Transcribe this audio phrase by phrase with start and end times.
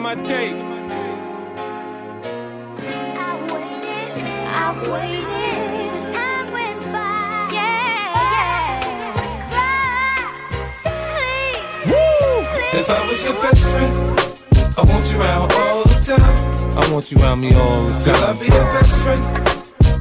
[0.00, 0.56] my tape.
[4.62, 6.14] I've waited.
[6.14, 7.50] Time went by.
[7.52, 8.14] Yeah,
[11.86, 12.80] yeah.
[12.80, 13.94] If I was your best friend,
[14.78, 16.78] I want you around all the time.
[16.78, 18.38] I want you around me all the Girl, I'll time.
[18.38, 19.22] be your best friend.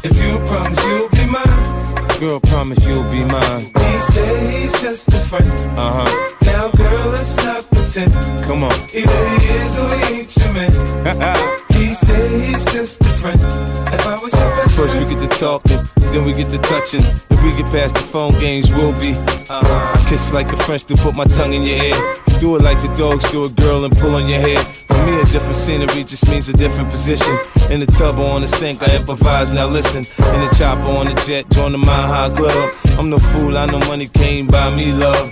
[0.04, 2.20] If you promise you'll be mine.
[2.20, 3.62] Girl, promise you'll be mine.
[3.62, 5.48] He said he's just a friend.
[5.78, 6.29] Uh huh.
[6.52, 8.14] Now, girl, let's not pretend.
[8.46, 8.74] Come on.
[8.94, 11.56] Either he is or he ain't your man.
[11.80, 13.40] He said he's just a friend.
[13.40, 15.80] If I was your uh, best First we friend, get to talking,
[16.12, 17.02] then we get to touching.
[17.30, 19.14] If we get past the phone games, we'll be.
[19.14, 19.98] uh-huh.
[19.98, 22.16] I kiss like the French to put my tongue in your ear.
[22.40, 24.64] Do it like the dogs do a girl and pull on your hair.
[24.64, 27.38] For me, a different scenery just means a different position.
[27.70, 29.52] In the tub or on the sink, I improvise.
[29.52, 32.72] Now listen, in the chopper on the jet, join the Mile High Club.
[32.98, 35.26] I'm no fool, I know money came by me, love.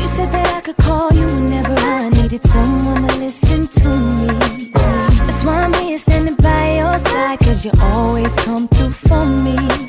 [0.00, 4.70] You said that I could call you whenever I needed someone to listen to me.
[4.74, 9.87] That's why I'm here standing by your side, cause you always come through for me.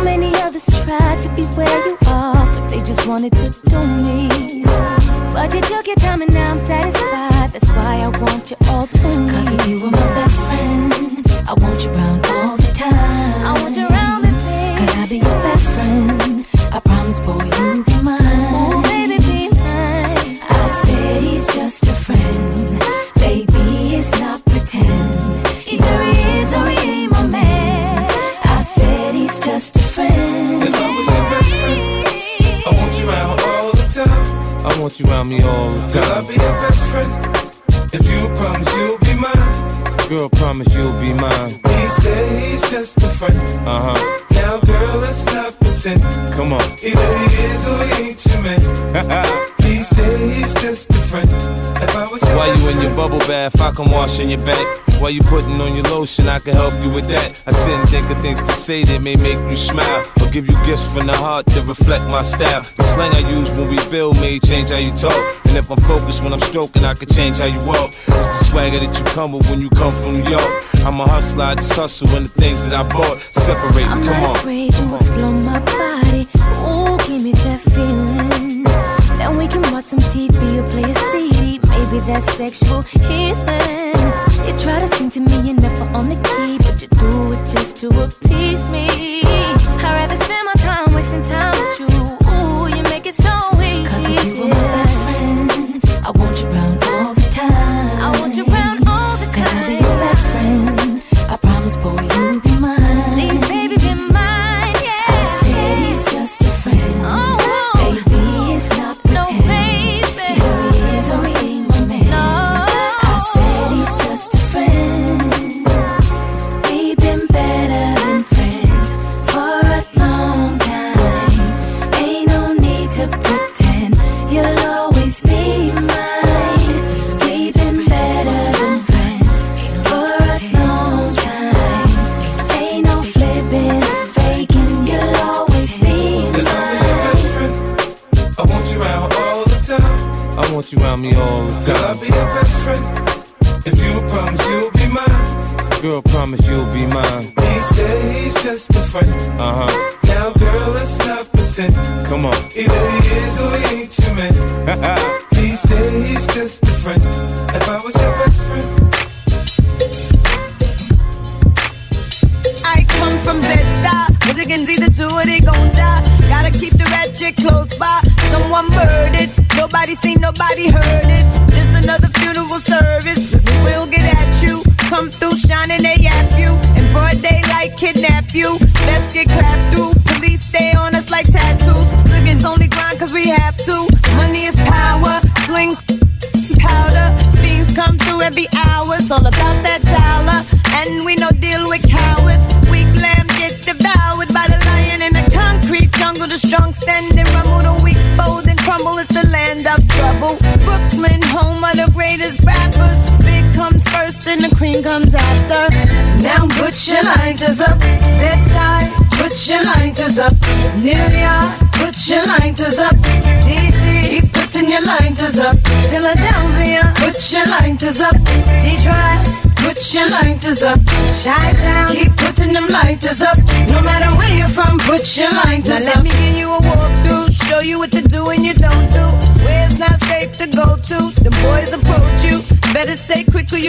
[0.00, 3.80] So many others tried to be where you are, but they just wanted to do
[4.02, 4.64] me.
[5.34, 7.50] But you took your time and now I'm satisfied.
[7.50, 9.30] That's why I want you all to me.
[9.30, 13.44] Cause if you were my best friend, I want you around all the time.
[13.44, 14.78] I want you around me, babe.
[14.78, 16.46] Could I be your best friend?
[16.72, 17.84] I promise, boy, you
[34.90, 37.10] want you around me all the Girl, I'll be your best friend.
[37.92, 40.08] If you promise you'll be mine.
[40.08, 41.50] Girl, promise you'll be mine.
[41.50, 43.36] He said he's just a friend.
[43.68, 44.26] Uh huh.
[44.32, 46.02] Now, girl, let's not pretend.
[46.32, 46.62] Come on.
[46.82, 49.46] Either he is or he ain't your man.
[49.70, 51.30] He said he's just a friend.
[51.90, 54.30] If I was your While best you in your bubble bath, I can wash in
[54.30, 54.62] your back.
[55.00, 57.42] While you putting on your lotion, I can help you with that.
[57.48, 60.06] I sit and think of things to say that may make you smile.
[60.22, 62.62] Or give you gifts from the heart to reflect my style.
[62.76, 65.18] The slang I use when we build may change how you talk.
[65.46, 67.90] And if I'm focused when I'm stroking, I can change how you walk.
[67.90, 70.52] It's the swagger that you come with when you come from New York.
[70.86, 73.18] I'm a hustler, I just hustle in the things that I bought.
[73.18, 74.36] Separate, I'm come not on.
[74.36, 76.22] afraid to explore my body.
[76.62, 78.62] Ooh, give me that feeling.
[79.18, 81.19] Then we can watch some TV or play a CD.
[81.90, 83.96] Maybe that's sexual healing.
[84.46, 87.44] You try to sing to me, you're never on the key, but you do it
[87.48, 89.22] just to appease me.
[89.24, 90.89] I'd rather spend my time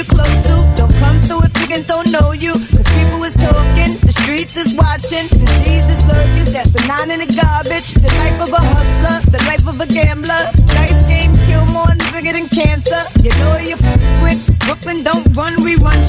[0.02, 0.56] you close to.
[0.76, 2.54] Don't come through if niggas don't know you.
[2.54, 5.26] Cause people is talking, the streets is watching,
[5.62, 6.50] D's is lurking.
[6.54, 7.94] That's the nine in the garbage.
[7.94, 10.44] The life of a hustler, the life of a gambler.
[10.74, 13.02] Dice games kill more nigga than cancer.
[13.22, 13.84] You know you f
[14.24, 16.02] with Brooklyn, don't run, we run.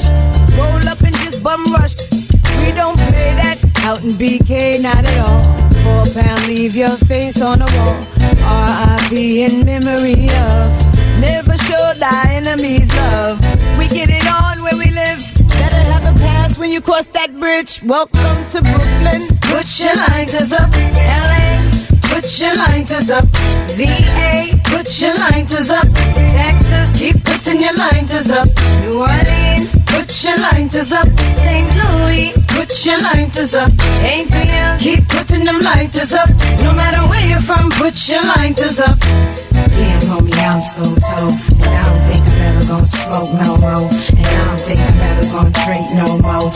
[0.57, 1.95] Roll up and just bum rush.
[2.61, 5.43] We don't play that out in BK, not at all.
[5.83, 7.97] Four pound, leave your face on the wall.
[8.41, 9.43] R.I.P.
[9.43, 10.62] in memory of.
[17.85, 19.27] Welcome to Brooklyn.
[19.41, 21.67] Put your lighters up, LA.
[22.07, 23.25] Put your lighters up,
[23.75, 24.55] VA.
[24.71, 26.95] Put your lighters up, Texas.
[26.97, 28.47] Keep putting your lighters up,
[28.79, 29.67] New Orleans.
[29.83, 31.07] Put your lighters up,
[31.43, 31.67] St.
[31.75, 32.31] Louis.
[32.55, 34.79] Put your lighters up, ATL.
[34.79, 36.29] Keep putting them lighters up.
[36.63, 38.97] No matter where you're from, put your lighters up.
[39.51, 41.35] Damn, homie, I'm so told.
[41.59, 43.89] And I don't think I'm ever gonna smoke no more.
[44.15, 46.51] And I don't think I'm ever gonna drink no more.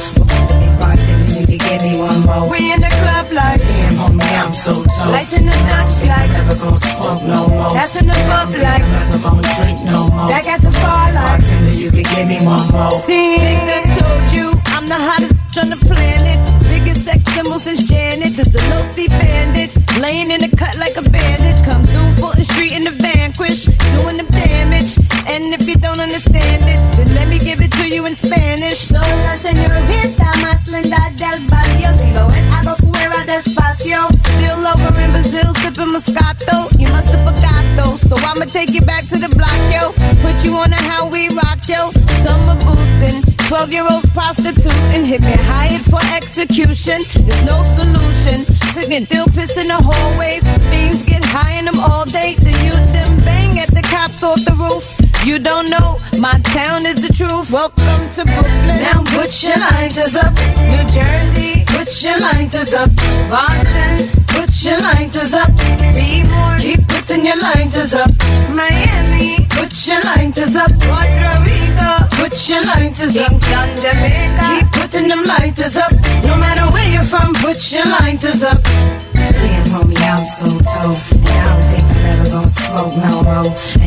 [0.80, 0.97] But
[1.46, 2.50] big bartender, you can give me one more.
[2.50, 5.12] We in the club like Damn, homie, I'm so told.
[5.12, 7.74] Lights in the Dutch like never gonna smoke no more.
[7.74, 10.28] That's in the bub like never gonna drink no more.
[10.30, 12.92] That got the far like Bartender, you can give me one more.
[12.92, 16.38] See, nigga told you I'm the hottest on the planet.
[16.64, 18.34] Biggest sex symbol since Janet.
[18.36, 19.74] There's a low bandit.
[19.98, 21.64] Laying in the cut like a bandage.
[21.66, 23.66] Come through Fulton Street in the vanquish.
[23.98, 25.17] Doing the damage.
[25.30, 28.78] And if you don't understand it, then let me give it to you in Spanish.
[28.78, 31.92] Sola señorita más linda del barrio.
[32.00, 34.08] Digo, es algo fuera despacio.
[34.24, 36.70] Still over in Brazil, sipping Moscato.
[36.80, 37.98] You must have forgot though.
[37.98, 39.92] So I'ma take you back to the block, yo.
[40.22, 41.92] Put you on a how we rock, yo.
[42.24, 43.27] Summer boosting.
[43.48, 45.06] 12 year olds prostituting.
[45.06, 47.00] Hit me hired for execution.
[47.24, 48.44] There's no solution.
[48.90, 50.44] Get still pissed in the hallways.
[50.68, 52.36] Things get high in them all day.
[52.36, 54.84] The youth them bang at the cops off the roof.
[55.26, 57.52] You don't know, my town is the truth.
[57.52, 58.80] Welcome to Brooklyn.
[58.84, 60.36] Now put your lighters up,
[60.68, 61.64] New Jersey.
[61.68, 62.92] Put your lighters up,
[63.32, 64.08] Boston.
[64.28, 65.52] Put your lighters up,
[65.96, 66.56] be more.
[66.60, 68.12] Keep putting your lighters up,
[68.52, 69.47] Miami.
[69.68, 71.92] Put your lighters up, Puerto Rico.
[72.16, 74.48] Put your lighters up, Kingston, Jamaica.
[74.48, 75.92] Keep putting them lighters up.
[76.24, 78.64] No matter where you're from, put your lighters up.
[78.64, 80.96] Damn, homie, I'm so told.
[81.12, 83.87] And I don't think I'm ever gonna smoke no more.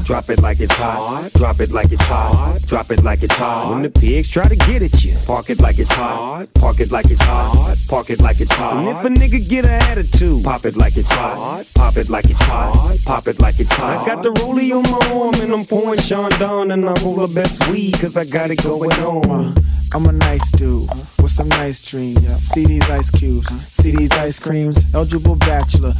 [0.00, 1.30] Crib, drop it like it's hot.
[1.34, 2.58] Drop it like it's hot.
[2.66, 3.70] Drop it like it's hot.
[3.70, 6.46] When the pigs try to get at you, park it like it's hot.
[6.54, 7.76] Park it like it's hot.
[7.88, 8.76] Park it like it's hot.
[8.76, 11.64] And if a nigga get an attitude, pop it like it's hot.
[11.74, 12.98] Pop it like it's hot.
[13.04, 14.02] Pop it like it's hot.
[14.02, 17.32] I got the rollie on my arm and I'm pouring Chandon and I roll the
[17.34, 19.30] best weed cause I got it going on.
[19.30, 19.54] Uh,
[19.92, 20.88] I'm a nice dude
[21.20, 22.20] with some nice dreams.
[22.38, 24.94] See these ice cubes, see these ice creams.
[24.94, 25.92] Eligible bachelor,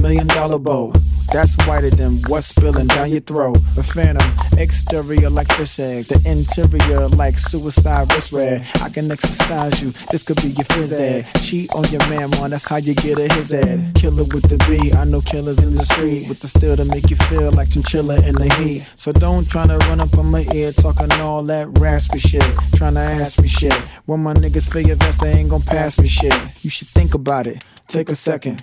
[0.00, 0.92] million dollar bow.
[1.32, 3.47] That's whiter than what's spilling down your throat.
[3.54, 8.66] A phantom, exterior like fish eggs, the interior like suicide wrist red.
[8.82, 11.26] I can exercise you, this could be your phys ed.
[11.42, 13.94] Cheat on your man, man, that's how you get a his ed.
[13.94, 17.10] Killer with the B, I know killers in the street with the steel to make
[17.10, 18.86] you feel like chinchilla in the heat.
[18.96, 22.42] So don't tryna run up on my ear talking all that raspy shit.
[22.76, 23.74] Tryna ask me shit.
[24.06, 26.32] When my niggas feel your vest, they ain't gon' pass me shit.
[26.64, 27.62] You should think about it.
[27.86, 28.62] Take a second.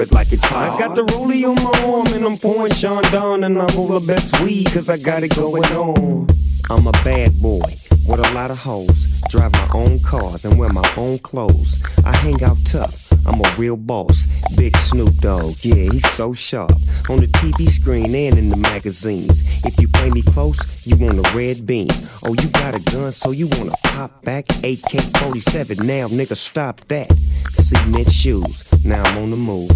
[0.00, 0.74] it like it's hot.
[0.74, 3.86] I got the rollie on my arm and I'm pouring Sean Don and I'm all
[3.86, 6.26] the best weed cause I got it going on.
[6.68, 7.60] I'm a bad boy
[8.08, 9.20] with a lot of hoes.
[9.30, 11.82] Drive my own cars and wear my own clothes.
[12.04, 13.06] I hang out tough.
[13.26, 14.26] I'm a real boss.
[14.56, 16.72] Big Snoop Dogg, yeah, he's so sharp.
[17.08, 19.64] On the TV screen and in the magazines.
[19.64, 21.88] If you play me close, you want a red beam.
[22.24, 24.46] Oh, you got a gun, so you wanna pop back?
[24.64, 27.12] AK 47, now nigga, stop that.
[27.54, 29.70] Cement shoes, now I'm on the move.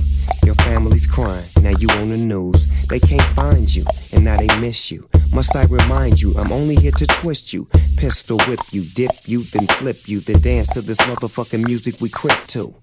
[0.44, 2.66] Your family's crying, now you on the news.
[2.87, 5.09] They can't find you, and now they miss you.
[5.35, 7.66] Must I remind you, I'm only here to twist you.
[7.96, 12.08] Pistol whip you, dip you, then flip you, then dance to this motherfucking music we
[12.08, 12.79] crip to.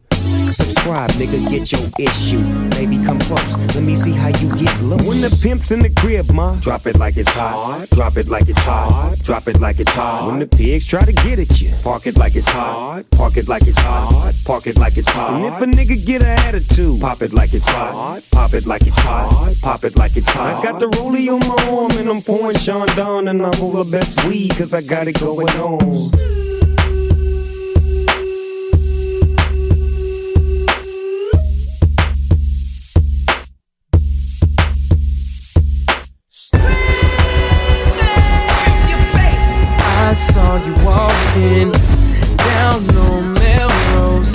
[0.52, 2.42] Subscribe, nigga, get your issue.
[2.72, 4.98] Baby, come close, let me see how you get low.
[4.98, 7.88] When the pimp's in the crib, ma, drop it like it's hot.
[7.92, 9.16] Drop it like it's hot.
[9.24, 10.28] Drop it like it's hot.
[10.28, 13.04] When the pigs try to get at you, park it like it's hot.
[13.12, 14.34] Park it like it's hot.
[14.46, 15.34] Park it like it's hot.
[15.36, 18.22] And if a nigga get an attitude, pop it like it's hot.
[18.32, 19.56] Pop it like it's hot.
[19.62, 20.60] Pop it like it's hot.
[20.60, 23.90] I got the rollie on my arm and I'm pouring Chandon and I'm all the
[23.92, 26.47] best weed cause I got it going on.
[41.38, 41.72] Walking
[42.38, 44.34] down on Melrose.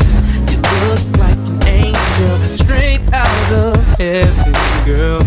[0.51, 4.53] You look like an angel, straight out of heaven,
[4.85, 5.23] girl.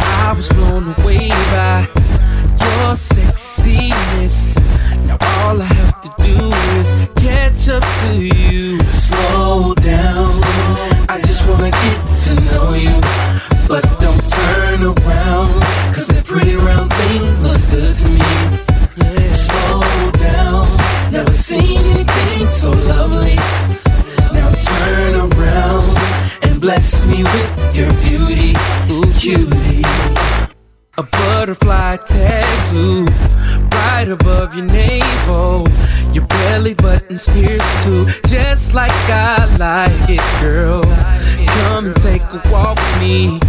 [0.00, 1.86] I was blown away by
[2.60, 4.56] your sexiness.
[5.06, 8.82] Now all I have to do is catch up to you.
[8.92, 10.40] Slow down,
[11.08, 13.00] I just wanna get to know you.
[13.66, 18.67] But don't turn around, cause that pretty round thing looks good to me.
[26.58, 28.54] Bless me with your beauty,
[28.90, 29.82] ooh cutie.
[30.96, 33.06] A butterfly tattoo
[33.72, 35.68] right above your navel.
[36.12, 40.82] Your belly button's pierced too, just like I like it, girl.
[41.62, 43.40] Come and take a walk with me.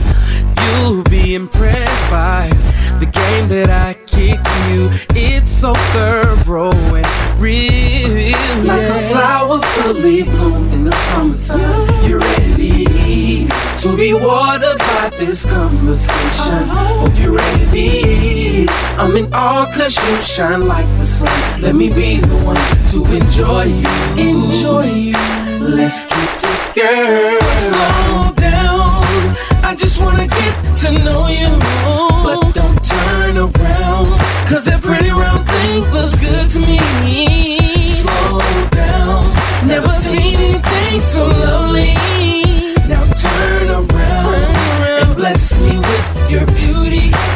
[0.61, 2.49] You'll be impressed by
[2.99, 4.39] the game that I kick
[4.69, 4.89] you.
[5.15, 8.65] It's so thorough and real.
[8.65, 12.07] Like a flower fully bloom in the summertime.
[12.07, 13.47] You're ready
[13.79, 16.69] to be watered by this conversation.
[16.69, 17.07] Uh-huh.
[17.07, 18.67] Hope you're ready.
[18.97, 21.61] I'm in awe cause you shine like the sun.
[21.61, 22.57] Let me be the one
[22.91, 23.87] to enjoy you.
[24.17, 25.13] Enjoy you.
[25.61, 27.39] Let's keep it, girl.
[27.67, 29.35] Slow down.
[29.63, 31.49] I just wanna get to know you.
[32.23, 34.19] But don't turn around.
[34.49, 37.28] Cause that pretty round thing looks good to me.
[39.79, 41.93] Never seen anything so lovely.
[42.89, 47.28] Now turn around and bless me with your beauty.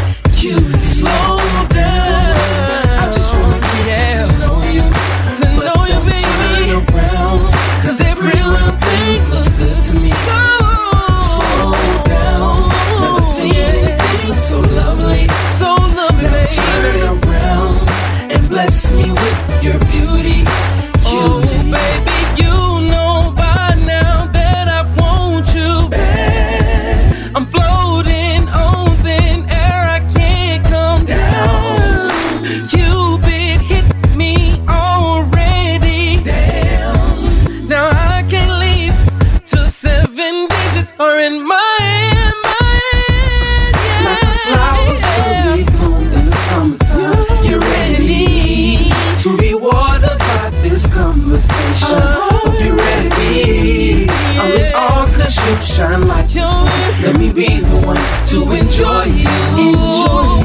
[58.34, 59.30] To enjoy you.
[59.62, 60.42] Enjoy.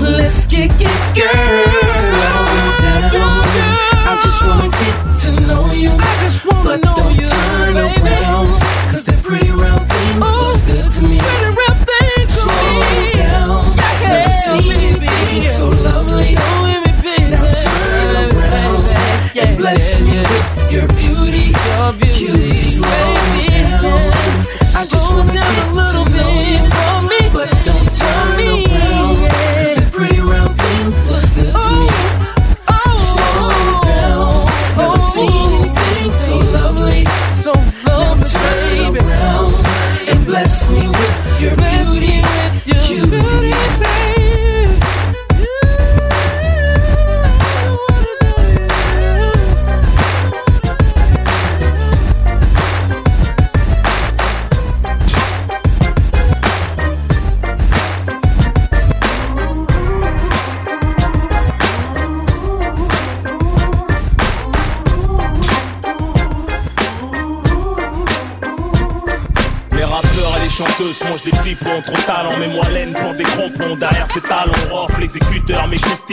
[0.00, 1.66] Let's kick it, girl.
[2.06, 2.46] Slow
[2.78, 3.42] down.
[4.06, 5.90] I just wanna get to know you.
[5.90, 7.26] I just wanna but know don't you.
[7.26, 8.06] turn baby.
[8.06, 8.62] around.
[8.90, 11.18] Cause that pretty round thing Ooh, looks good to me.
[11.18, 12.70] Pretty round thing Slow
[13.18, 13.74] down.
[13.74, 16.34] Yeah, Never seen anything so lovely.
[17.34, 18.84] Now turn around
[19.42, 20.86] and bless me with your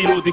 [0.04, 0.32] coups de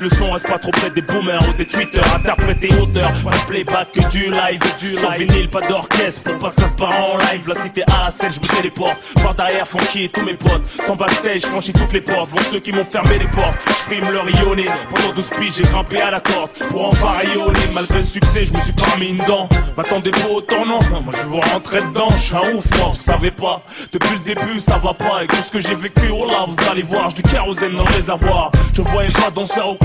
[0.00, 2.14] le son, reste pas trop près des boomers ou des tweeters.
[2.14, 6.50] Interpréter auteur, pas de playback que du live, du Sans vinyle, pas d'orchestre pour pas
[6.50, 7.48] que ça se part en live.
[7.48, 8.96] La cité à la scène, je me téléporte.
[9.22, 9.66] Par derrière,
[9.96, 10.66] et tous mes potes.
[10.86, 12.30] Sans backstage, je franchis toutes les portes.
[12.30, 13.56] Vont ceux qui m'ont fermé les portes.
[13.90, 14.66] Je leur rayonner.
[14.90, 17.60] Pendant 12 piges, j'ai grimpé à la corde pour enfin rayonner.
[17.72, 19.48] Malgré le succès, je me suis pas mis une dent.
[19.76, 20.78] M'attendez pas autant, non.
[20.90, 22.08] Moi, je vous rentrer dedans.
[22.10, 23.62] Je suis un ouf, moi, vous savez pas.
[23.92, 25.24] Depuis le début, ça va pas.
[25.24, 27.10] Et tout ce que j'ai vécu, oh là, vous allez voir.
[27.10, 28.50] J'ai du kérosène dans le réservoir.
[28.74, 29.75] Je voyais pas danseur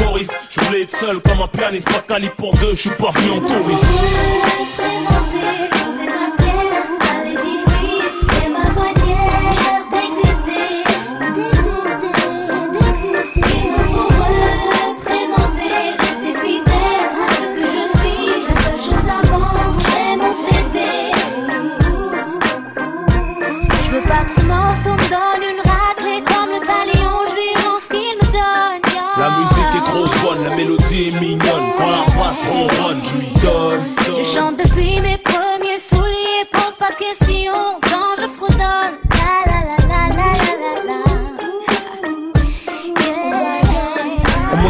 [0.49, 1.91] Je voulais être seul comme un pianiste.
[1.91, 3.85] Pas quali pour deux, je suis pas venu en touriste.
[30.43, 31.71] La mélodie est mignonne.
[31.77, 33.95] Quand la basse ronronne, je lui donne.
[34.17, 37.79] Je chante depuis mes premiers souliers, pose pas de questions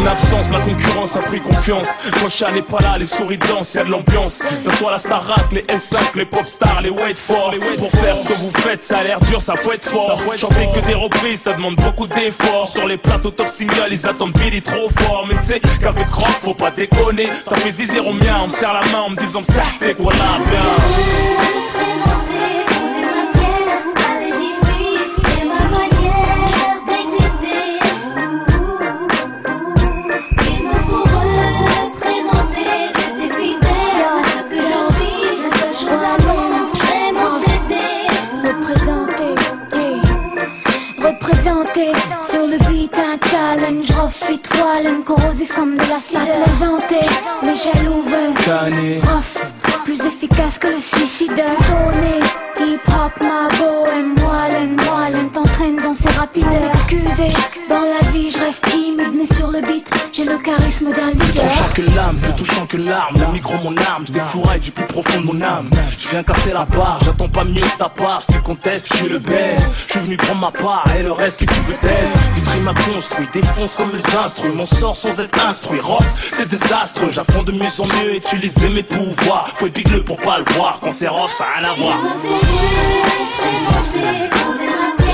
[0.02, 1.88] mon absence, la concurrence a pris confiance.
[2.30, 4.38] Chat n'est pas là, les souris dansent, y'a de l'ambiance.
[4.38, 7.54] Que ce soit la Starac, les S5, les pop stars, les wait for.
[7.78, 10.18] Pour faire ce que vous faites, ça a l'air dur, ça faut être fort.
[10.36, 12.68] Chanter que des reprises, ça demande beaucoup d'efforts.
[12.68, 15.26] Sur les plateaux top single, ils attendent Billy trop fort.
[15.28, 17.28] Mais tu sais qu'avec rock, faut pas déconner.
[17.46, 19.94] Ça fait zizir au mien, on me serre la main en me disant ça, t'es
[19.94, 21.81] quoi là, bien?
[43.52, 46.18] haleine, je refais trois corrosif comme de l'acide.
[46.18, 47.06] La plaisanter,
[47.42, 48.34] les jaloux veulent.
[49.84, 51.42] Plus efficace que le suicide.
[51.66, 52.20] Tourner
[52.66, 56.70] hip hop, ma bohème, moellen, moellen, t'entraîne dans ces rapideurs.
[56.72, 57.36] Excusez,
[57.68, 61.42] dans la vie je reste timide, mais sur le beat, j'ai le charisme d'un leader.
[61.42, 63.14] Touchant que l'âme, plus touchant que l'arme.
[63.20, 65.70] Le micro, mon arme, je défouraille du plus profond de mon âme.
[65.98, 68.22] Je viens casser la barre, j'attends pas mieux de ta part.
[68.22, 69.86] Si tu contestes, je suis le best.
[69.86, 71.94] Je suis venu prendre ma part et le reste que tu veux t'aider.
[72.34, 74.52] Vitry m'a construit, défonce comme les instruits.
[74.52, 75.80] Mon sort sans être instruit.
[75.80, 77.10] Rock, c'est désastreux.
[77.10, 79.48] J'apprends de mieux en mieux, utiliser mes pouvoirs.
[79.54, 80.78] Faut être bigleux pour pas le voir.
[80.80, 81.98] Quand c'est rough, ça a rien à voir.
[82.52, 85.11] Représenter, poser ma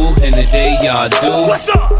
[0.00, 1.48] vu, and the day y'all do.
[1.48, 1.90] What's up?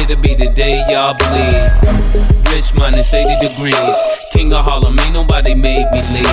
[0.00, 2.52] It'll be the day y'all bleed.
[2.52, 4.15] Rich minus 80 degrees.
[4.36, 6.28] King of Harlem, ain't nobody made me leave.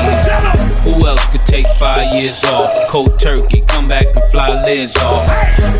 [0.83, 2.69] Who else could take five years off?
[2.89, 5.25] Cold turkey, come back and fly lids off.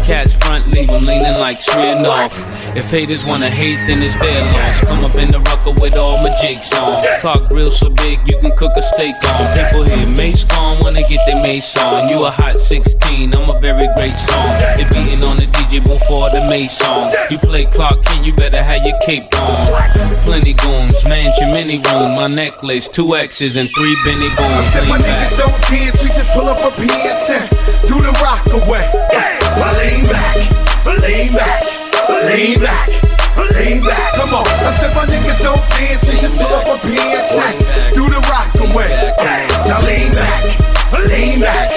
[0.08, 2.48] Catch front, leave 'em leaning like Smirnoff.
[2.78, 4.80] If haters wanna hate, then it's their loss.
[4.88, 7.04] Come up in the rucker with all my jigs on.
[7.20, 9.54] Talk real so big, you can cook a steak on.
[9.54, 12.08] People hear Mase gone, wanna get their Mase on.
[12.08, 14.50] You a hot 16, I'm a very great song.
[14.78, 17.14] They beating on the DJ before the Mase song.
[17.30, 19.68] You play Clark Kent, you better have your cape on.
[20.24, 21.78] Plenty goons, mansion, mini
[22.14, 24.68] room, my necklace, two X's and three Benny I Bones.
[24.74, 27.50] said my niggas don't dance, we just pull up a pants and
[27.88, 28.86] do the rock away.
[29.58, 30.36] Now lean back,
[31.02, 31.64] lean back,
[32.28, 32.90] lean back,
[33.56, 34.14] lean back.
[34.16, 37.96] Come on, I said my niggas don't dance, we just pull up a pants and
[37.96, 38.90] do the rock away.
[39.68, 40.44] Now lean back,
[41.10, 41.72] lean back,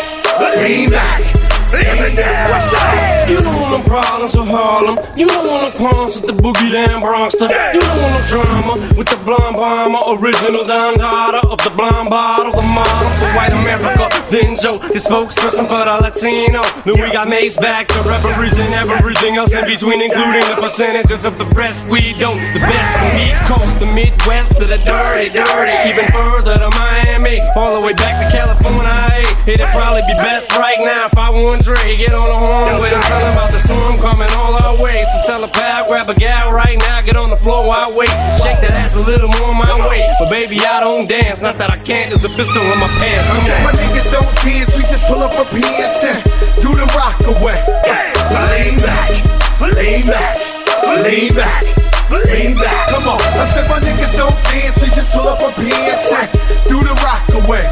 [0.62, 1.45] lean back.
[1.66, 4.98] You don't want no problems with Harlem.
[5.16, 7.50] You don't want no qualms with the boogie down Bronxter.
[7.74, 12.10] You don't want no drama with the blonde bomber, original Don Dada of the blonde
[12.10, 14.06] bottle, the model for white America.
[14.30, 16.62] Then Joe, the spokesperson for the Latino.
[16.86, 21.36] Then we got Mase back to represent everything else in between, including the percentages of
[21.38, 22.38] the rest we don't.
[22.54, 27.40] The best from East Coast, the Midwest to the dirty, dirty, even further to Miami,
[27.56, 29.26] all the way back to California.
[29.46, 33.02] It'd probably be best right now if I Dre get on the horn with him,
[33.08, 35.04] tell him about the storm coming all our way.
[35.12, 38.10] So tell a pal, grab a gal right now, get on the floor I wait.
[38.42, 41.40] Shake that ass a little more my way, but baby I don't dance.
[41.40, 43.28] Not that I can't, there's a pistol in my pants.
[43.30, 46.20] I said my niggas don't dance, we just pull up a pants and
[46.60, 47.58] do the rock away.
[48.52, 49.10] Lean back,
[49.62, 50.36] lean back,
[51.02, 51.62] lean back,
[52.10, 52.84] lean back.
[52.90, 56.28] Come on, I said my niggas don't dance, we just pull up a pants and
[56.68, 57.64] do the rock away.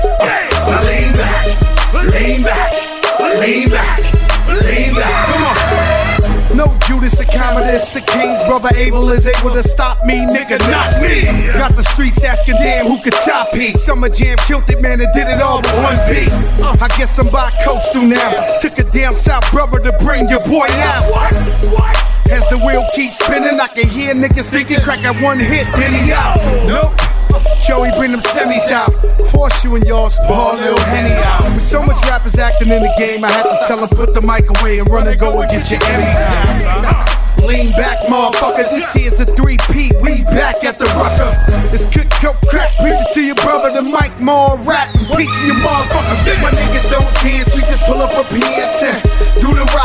[0.86, 1.46] Lean back,
[2.12, 2.72] lean back,
[3.40, 3.98] lean back,
[4.64, 5.26] lean back.
[5.28, 5.94] Come on.
[6.56, 11.02] No Judas or Commodus or King's brother Abel is able to stop me, nigga, not
[11.02, 11.22] me.
[11.54, 13.72] Got the streets asking damn who could top me.
[13.72, 16.30] Summer Jam killed it, man, and did it all with one beat.
[16.62, 16.76] Uh.
[16.80, 18.58] I guess I'm bi-coastal now.
[18.60, 21.10] Took a damn South brother to bring your boy out.
[21.10, 21.34] What?
[21.74, 21.96] What?
[22.30, 25.92] As the wheel keeps spinning, I can hear niggas thinking crack at one hit, then
[25.92, 26.36] he out.
[26.68, 27.13] Nope.
[27.66, 28.92] Joey, bring them semis out.
[29.30, 31.42] Force you and y'all's ball, little Henny out.
[31.42, 34.22] With so much rappers acting in the game, I had to tell them put the
[34.22, 37.24] mic away and run and go and get your Emmys out.
[37.44, 38.64] Lean back, motherfucker.
[38.72, 40.00] This here's a 3P.
[40.00, 41.28] We back at the rucker.
[41.76, 42.72] It's cook, coke, crack.
[42.80, 43.68] Preach it to your brother.
[43.68, 44.88] The mic more rap.
[45.12, 46.16] Preaching your motherfucker.
[46.24, 48.96] Said my niggas don't dance, we just pull up a pants and
[49.44, 49.83] do the rock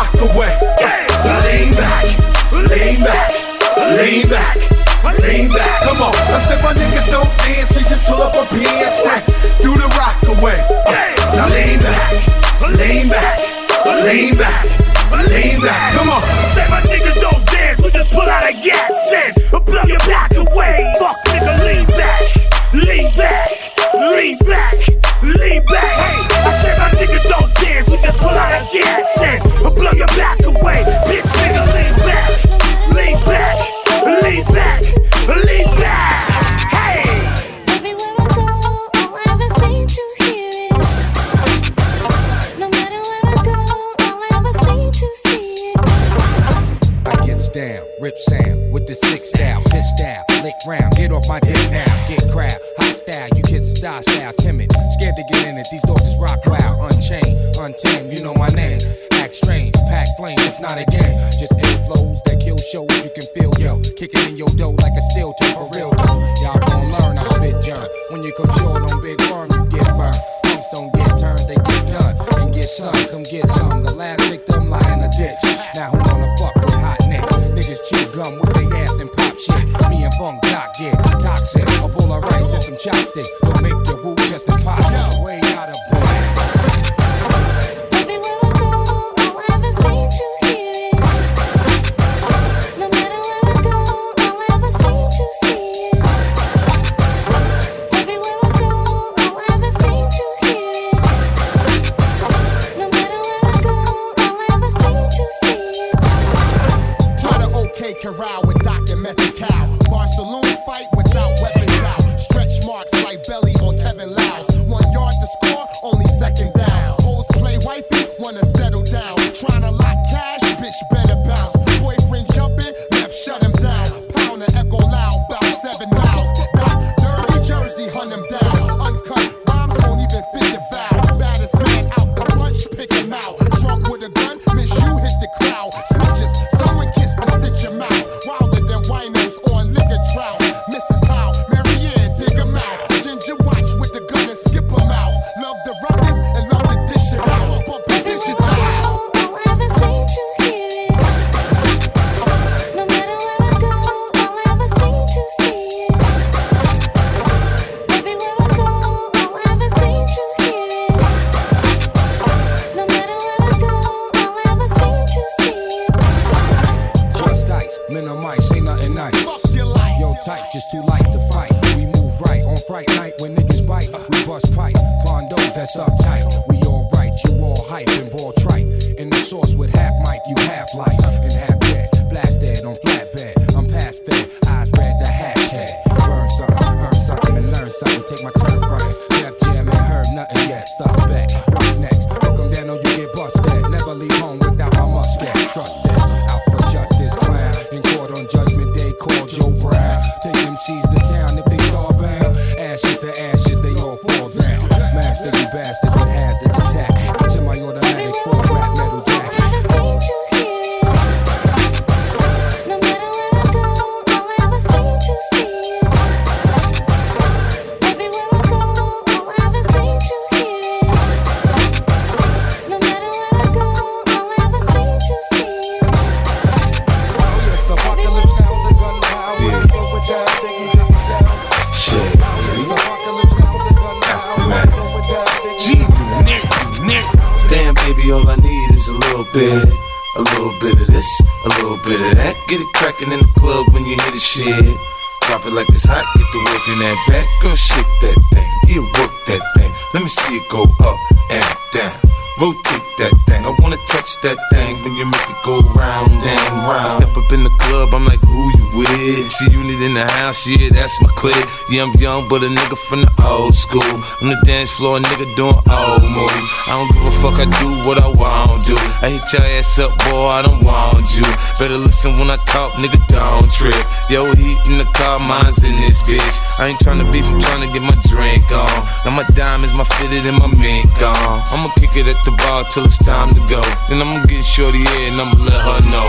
[261.19, 261.35] clique.
[261.67, 263.83] Yeah, I'm young, but a nigga from the old school.
[264.23, 266.47] On the dance floor, nigga doing old moves.
[266.71, 268.75] I don't give a fuck, I do what I want to.
[269.03, 271.27] I hit your ass up, boy, I don't want you.
[271.59, 273.75] Better listen when I talk, nigga, don't trip.
[274.07, 276.35] Yo, heat in the car, mine's in this bitch.
[276.55, 278.79] I ain't tryna beef, I'm tryna get my drink on.
[279.03, 281.43] Now my diamonds, my fitted, and my mink on.
[281.51, 283.59] I'ma kick it at the bar till it's time to go.
[283.91, 286.07] Then I'ma get shorty in and I'ma let her know.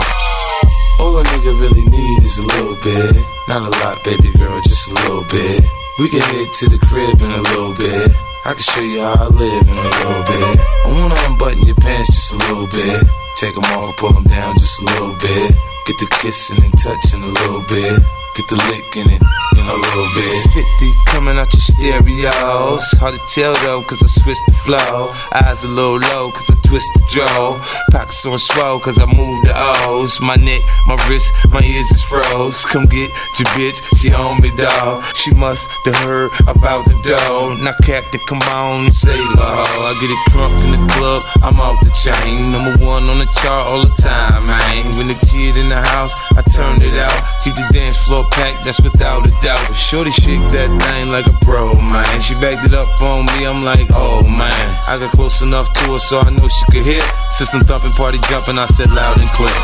[1.03, 3.40] All a nigga really need is a little bit.
[3.51, 5.65] Not a lot, baby girl, just a little bit.
[5.99, 8.13] We can head to the crib in a little bit.
[8.47, 10.61] I can show you how I live in a little bit.
[10.87, 13.03] I wanna unbutton your pants just a little bit.
[13.39, 15.51] Take them off, pull them down just a little bit.
[15.85, 17.99] Get the kissing and touching a little bit.
[18.39, 20.51] Get the licking it a little bit.
[20.53, 22.87] 50 coming out your stereos.
[23.03, 25.13] Hard to tell though, cause I switched the flow.
[25.33, 27.59] Eyes a little low, cause I twist the jaw.
[27.91, 29.53] Pockets on swell, cause I move the
[29.87, 30.21] O's.
[30.21, 32.65] My neck, my wrist, my ears is froze.
[32.65, 35.05] Come get your bitch, she on me, dawg.
[35.15, 37.59] She must have heard about the dough.
[37.61, 39.61] Now, Captain, come on and save her.
[39.91, 42.51] I get it crunk in the club, I'm off the chain.
[42.53, 44.87] Number one on the chart all the time, man.
[44.97, 47.19] When the kid in the house, I turn it out.
[47.43, 49.60] Keep the dance floor packed, that's without a doubt.
[49.67, 52.21] But Shorty shake that thing like a pro, man.
[52.21, 54.67] She backed it up on me, I'm like, oh man.
[54.89, 57.03] I got close enough to her so I know she could hear.
[57.31, 59.61] System thumping, party jumping, I said loud and clear.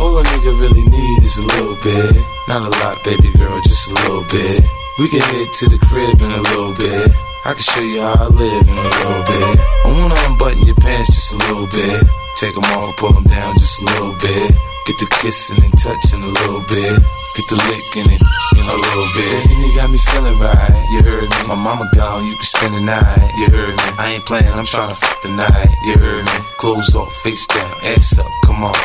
[0.00, 2.16] All a nigga really need is a little bit.
[2.48, 4.64] Not a lot, baby girl, just a little bit.
[4.98, 7.10] We can head to the crib in a little bit.
[7.44, 9.58] I can show you how I live in a little bit.
[9.84, 12.02] I wanna unbutton your pants just a little bit.
[12.38, 14.50] Take them off, pull them down just a little bit.
[14.86, 17.23] Get the kissing and touching a little bit.
[17.34, 18.22] Get the lick in it
[18.54, 19.50] in a little bit.
[19.50, 21.48] And you got me feeling right, you heard me.
[21.48, 23.82] My mama gone, you can spend the night, you heard me.
[23.98, 26.32] I ain't playing, I'm trying to fuck the night, you heard me.
[26.58, 28.70] Clothes off, face down, ass up, come on.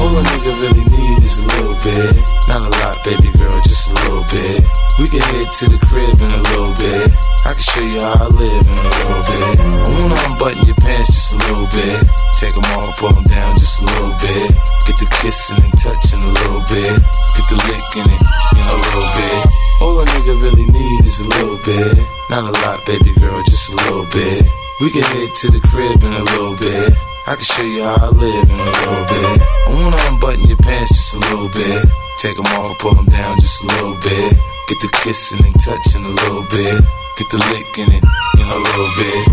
[0.00, 2.16] All a nigga really need is a little bit.
[2.48, 4.79] Not a lot, baby girl, just a little bit.
[5.00, 7.08] We can head to the crib in a little bit.
[7.48, 9.56] I can show you how I live in a little bit.
[9.56, 12.04] I wanna unbutton your pants just a little bit.
[12.36, 14.52] Take them off, pull them down just a little bit.
[14.84, 17.00] Get the kissing and touching a little bit.
[17.32, 18.22] Get the licking it
[18.60, 19.40] in a little bit.
[19.80, 21.96] All a nigga really need is a little bit.
[22.28, 24.44] Not a lot, baby girl, just a little bit.
[24.84, 26.92] We can head to the crib in a little bit.
[27.24, 29.36] I can show you how I live in a little bit.
[29.64, 31.88] I wanna unbutton your pants just a little bit.
[32.20, 34.36] Take them off, pull them down just a little bit.
[34.70, 36.80] Get the kissing and touching a little bit.
[37.18, 38.04] Get the licking it
[38.38, 39.26] in a little bit.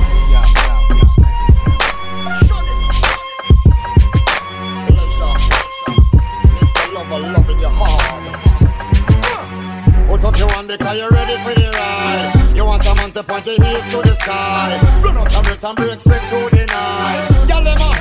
[10.07, 12.55] Put up your hand because you're ready for the ride.
[12.55, 15.01] You want a man to point your heels to the sky.
[15.03, 17.45] Run up breath and break straight through the night.
[17.47, 17.93] Y'all them up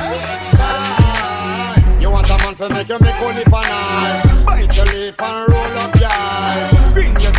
[0.56, 2.00] side.
[2.00, 4.46] You want a man to make you make only pan eyes.
[4.46, 6.75] Bite your lip and roll up your eyes.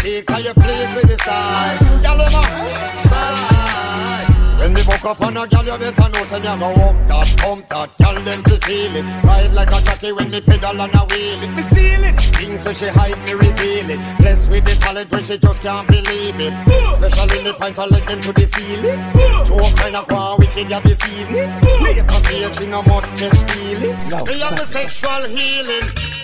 [0.08, 1.82] Bring your teeth cause you're pleased with the size.
[2.02, 4.60] Y'all them up side.
[4.60, 6.96] When me buck up on a gal, you better know say me a go walk
[7.08, 9.04] that, pump that, gal them to feel it.
[9.24, 11.52] Ride like a jockey when me pedal and a wheel it.
[11.52, 12.20] Me seal it.
[12.40, 14.18] Things when she hide, me reveal it.
[14.18, 16.54] Blessed with the talent when she just can't believe it.
[16.92, 19.00] Especially me pint, I let them to the ceiling.
[19.46, 21.52] Joke kind of qua wicked ya this evening.
[21.84, 24.06] Later see if she no must catch feelings.
[24.06, 26.17] Me have the sexual healing.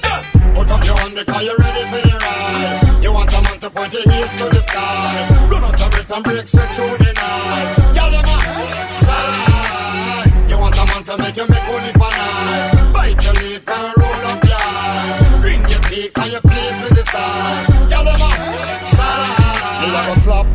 [0.55, 2.99] Put up your hand because you're ready for your ride.
[3.03, 5.47] You want a man to point your heels to the sky.
[5.49, 7.95] Run out of it and break sweat through the night.
[7.95, 10.49] Y'all my side.
[10.49, 12.93] You want a man to make you make only bananas.
[12.93, 15.41] Bite your lip and roll up your eyes.
[15.41, 16.92] Bring your teeth and you please with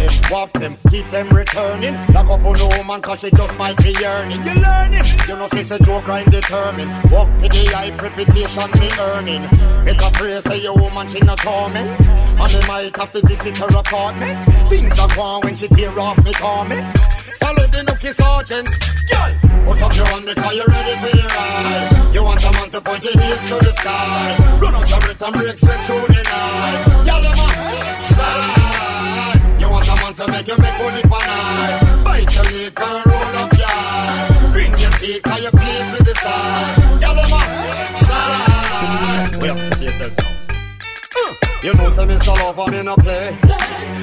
[0.09, 1.95] them, whop them, keep them returning.
[2.13, 4.45] Lock up on no woman cause she just might be yearning.
[4.47, 6.91] You learning, you know say say joke I'm determined.
[7.11, 9.43] Walk for the hype reputation me earning.
[9.85, 11.89] Make a prayer, say your woman she not torment.
[12.07, 14.45] And me might have to visit her apartment.
[14.69, 17.01] Things are gone when she tear off me comments.
[17.35, 18.69] Solid in the sergeant.
[19.11, 19.33] Girl,
[19.65, 22.11] put up your hand because you're ready for your ride.
[22.15, 24.59] You want a man to point your heels to the sky.
[24.61, 27.09] Run out your it and break sweat through the night.
[27.09, 28.08] Am
[30.19, 32.03] to make you make only bananas.
[32.03, 34.53] Bite your lip and roll up your eyes.
[34.53, 36.79] Bring your teeth cause you pleased with the size.
[37.01, 39.41] Y'all am a side.
[39.41, 40.35] Wait up, sit yourself down.
[41.63, 43.39] You know, say me solo over me no play.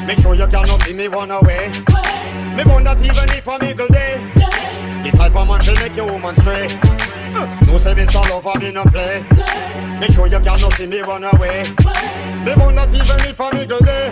[0.08, 1.68] Make sure you cannot see me run away.
[2.56, 4.55] Me that even if I'm eagle day.
[5.06, 6.68] The type of man will make your woman stray.
[7.68, 9.24] No me solo over me no play.
[10.00, 11.70] Make sure you cannot see me run away.
[12.44, 14.10] Me born that even if I'm eagle day.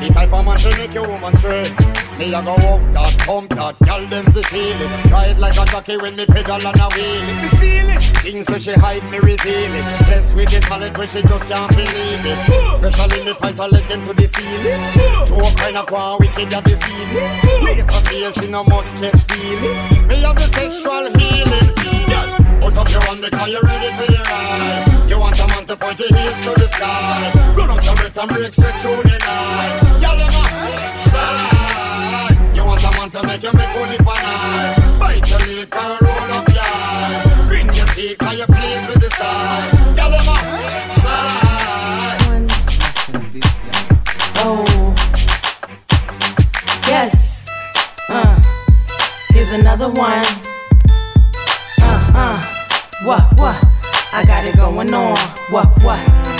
[0.00, 2.09] The type of man will make your woman stray.
[2.20, 5.10] Me a go walk that, pump that, girl them fi feel it.
[5.10, 7.36] Ride like a jockey when me pedal and a wheel it.
[7.40, 8.02] Me seal it.
[8.20, 9.86] Things when she hide me reveal it.
[10.04, 12.38] Blessed with the talent when she just can't believe it.
[12.76, 14.84] Especially me point her leg them to the ceiling.
[15.24, 17.64] Joe kind of one wicked at the ceiling.
[17.64, 19.84] Later see if she no must catch feelings.
[20.04, 21.72] Me have the sexual healing.
[22.60, 25.08] Put up your hand because you're ready for your ride.
[25.08, 27.32] You want a man to point your heels to the sky.
[27.56, 30.04] Run out your it and break sweat through the night.
[30.04, 31.09] Y'all am a
[32.80, 32.92] side.
[32.92, 34.98] You want to make you make only bananas.
[34.98, 37.46] Bite your lip and roll up your eyes.
[37.46, 39.72] Bring your teeth cause you're pleased with the size.
[39.96, 41.50] Y'all am a side.
[44.42, 44.64] Oh,
[46.88, 47.46] yes.
[48.08, 48.40] Uh,
[49.30, 50.24] here's another one.
[51.80, 52.38] Uh, uh,
[53.04, 53.56] what, what?
[54.12, 55.16] I got it going on.
[55.50, 56.39] What, what?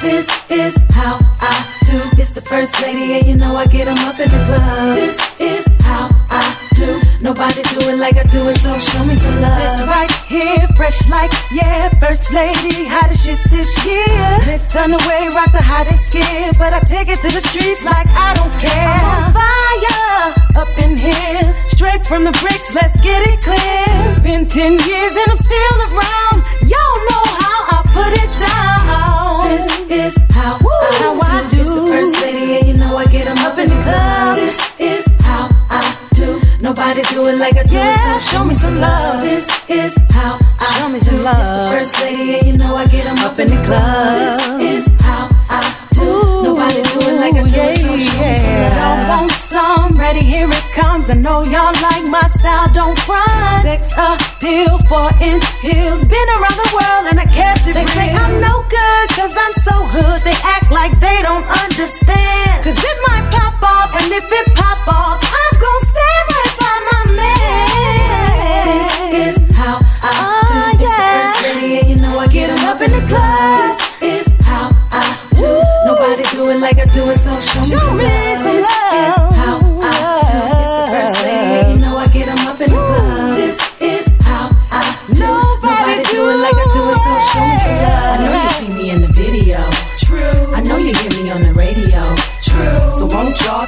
[0.00, 1.98] This is how I do.
[2.20, 4.94] It's the first lady, and you know I get 'em up in the club.
[4.96, 7.00] This is how I do.
[7.20, 9.58] Nobody do it like I do it, so show me some love.
[9.58, 14.28] This right here, fresh like, yeah, first lady, hottest shit this year.
[14.46, 18.08] Let's turn away, rock the hottest gear, but I take it to the streets like
[18.26, 19.00] I don't care.
[19.02, 23.86] I'm on fire up in here, straight from the bricks, let's get it clear.
[24.06, 26.38] It's been 10 years and I'm still around.
[26.62, 29.48] Y'all know how I put it down.
[29.48, 31.58] This is how, I, how I do.
[31.60, 34.36] It's the first lady, and you know I get 'em up in the club.
[34.36, 35.82] This is how I
[36.14, 36.40] do.
[36.60, 39.22] Nobody do it like I do it, so show me some love.
[39.22, 41.38] This is how I show me some love.
[41.38, 44.58] It's the first lady, and you know I get 'em up in the club.
[44.58, 46.08] This is how I do.
[46.48, 49.47] Nobody do it like I do it, so show me some love.
[49.78, 49.94] Some?
[49.94, 51.10] Ready, here it comes.
[51.10, 53.62] I know y'all like my style, don't front.
[53.62, 56.02] Sex appeal, four inch heels.
[56.04, 59.54] Been around the world and I kept it They say I'm no good, cause I'm
[59.66, 60.20] so hood.
[60.26, 62.64] They act like they don't understand.
[62.64, 65.87] Cause it might pop off, and if it pop off, I'm gon'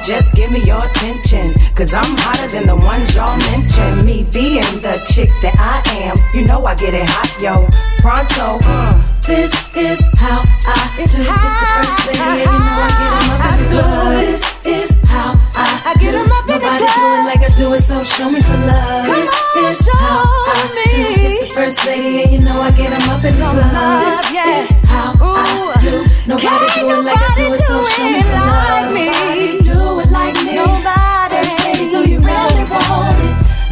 [0.03, 1.53] just give me your attention?
[1.75, 4.05] Cause I'm hotter than the ones y'all mention.
[4.05, 6.17] Me being the chick that I am.
[6.33, 7.67] You know I get it hot, yo.
[8.01, 8.59] Pronto.
[8.67, 9.01] Uh.
[9.21, 11.03] This is how I do.
[11.03, 14.11] It's the first lady, and you know I get 'em up in the club.
[14.17, 16.81] This is how I, get 'em up in the club.
[16.81, 19.05] Nobody do it like I do it, so show me some love.
[19.05, 21.05] Come this is how I do.
[21.21, 24.01] It's the first lady, and you know I get 'em up in the club.
[24.09, 25.93] This is how I do.
[26.25, 28.89] Nobody do it like I do it, so show me some love.
[28.89, 29.60] Nobody do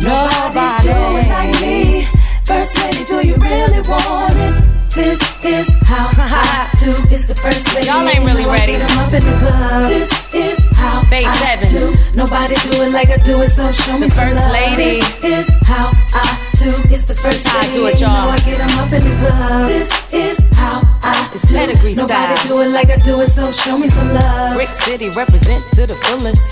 [0.10, 0.53] it?
[0.53, 2.07] Nobody do it like me.
[2.45, 4.53] First lady, do you really want it?
[4.93, 6.91] This is how I do.
[7.14, 7.88] It's the first lady.
[7.88, 8.74] Y'all ain't really I ready.
[8.76, 9.84] 'em up in the club.
[9.84, 11.72] This is how Faith I Evans.
[11.72, 11.93] do.
[12.16, 14.51] Nobody do it like I do it, so show me The first love.
[14.51, 15.01] lady.
[15.22, 16.74] This is how I do.
[16.89, 17.74] It's the first How I lady.
[17.78, 18.32] do it, you know y'all.
[18.32, 19.68] I get 'em up in the club.
[19.70, 21.55] This is how I It's do.
[21.55, 22.47] pedigree Nobody style.
[22.57, 24.55] do it like I do it, so show me some love.
[24.55, 26.43] Brick City represent to the fullest.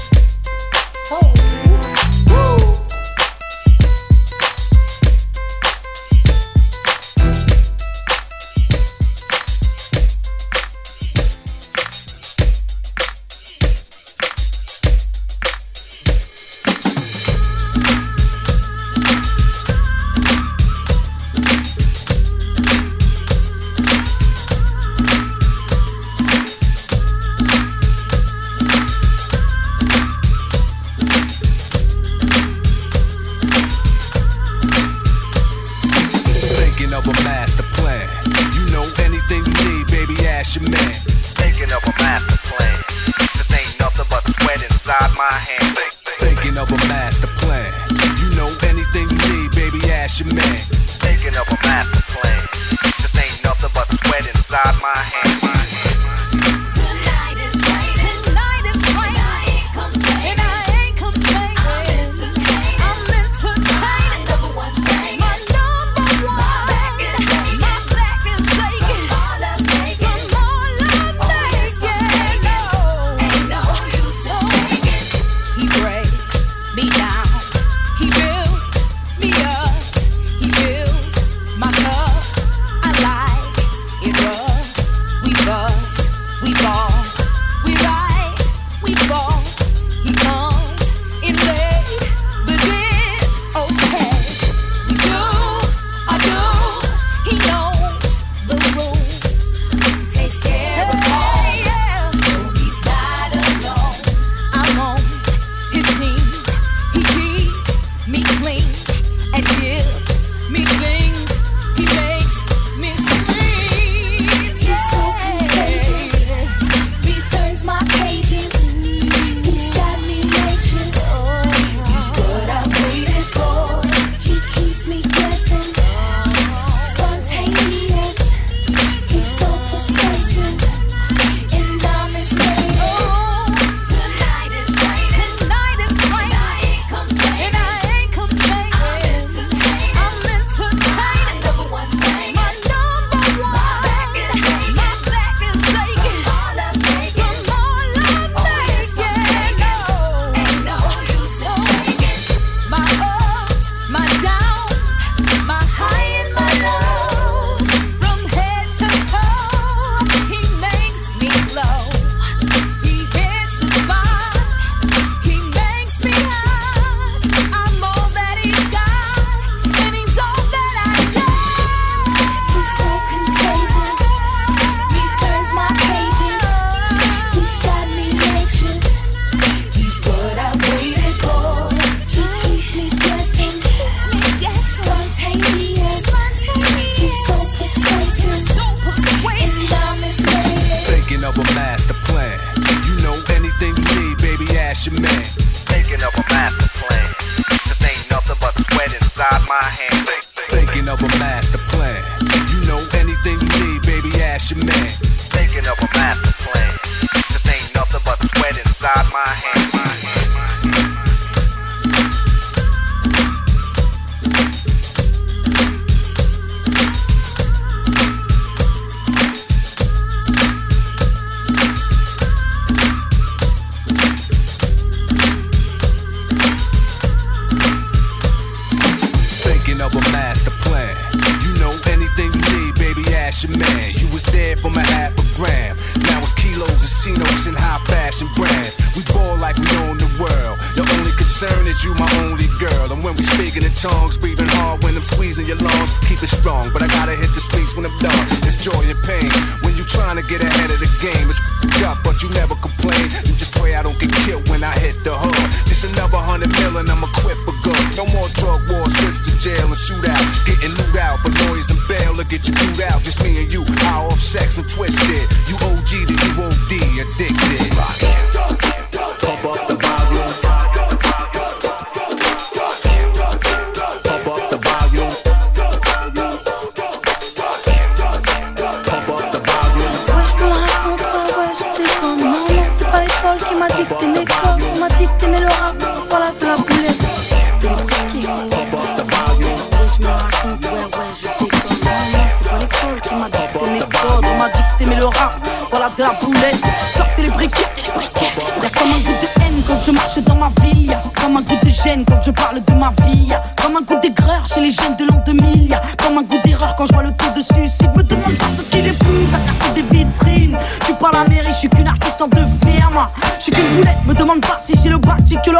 [302.27, 305.79] Je parle de ma vie, comme un goût d'aigreur chez les jeunes de l'an 2000.
[305.97, 307.89] Comme un goût d'erreur quand je vois le taux de suicide.
[307.95, 310.57] Me demande pas ce qu'il épouse à casser des vitrines.
[310.81, 313.07] Je suis pas la mairie, je suis qu'une artiste en deux firmes.
[313.37, 315.57] Je suis qu'une boulette, me demande pas si j'ai le bac, j'ai que le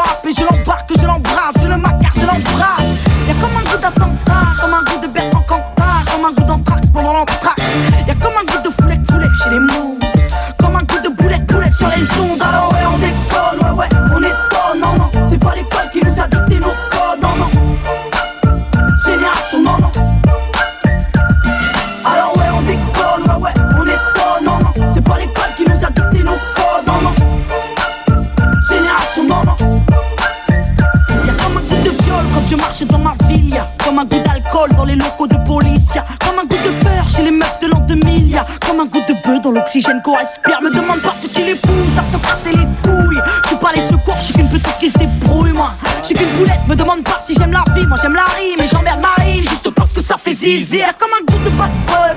[39.68, 43.20] Oxygène, co-aspire, me demande pas ce qu'il épouse, ça te casser les couilles.
[43.42, 45.72] Je suis pas les secours, je suis qu'une petite qui se débrouille, moi.
[46.00, 48.54] Je suis qu'une boulette, me demande pas si j'aime la vie, moi j'aime la rime,
[48.58, 50.86] mais j'emmerde Marine, juste parce que ça fait zizir.
[50.98, 51.68] Comme un goût de bad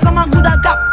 [0.02, 0.91] comme un goût d'agap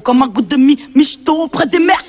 [0.00, 2.02] comme un goût de mi michto auprès des mères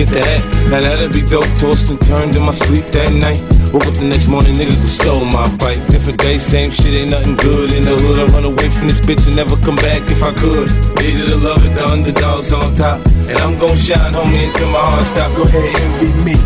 [0.00, 0.40] get that.
[0.72, 1.48] Now that'd be dope.
[1.60, 3.40] Tossed and turned in my sleep that night.
[3.68, 5.78] Woke up the next morning, niggas stole my bike.
[5.92, 8.18] Different day, same shit, ain't nothing good in the hood.
[8.18, 10.72] I run away from this bitch and never come back if I could.
[10.98, 13.04] Needed to love it, the underdog's on top.
[13.28, 15.36] And I'm gon' shine, homie, until my heart stop.
[15.36, 16.36] Go ahead, envy me.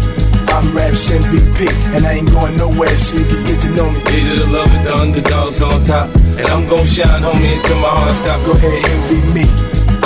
[0.50, 4.00] I'm Raps MVP, and I ain't going nowhere, so you can get to know me.
[4.02, 6.10] Either the love it, the underdog's on top.
[6.36, 8.44] And I'm gon' shine, homie, until my heart stop.
[8.44, 9.46] Go ahead, envy me.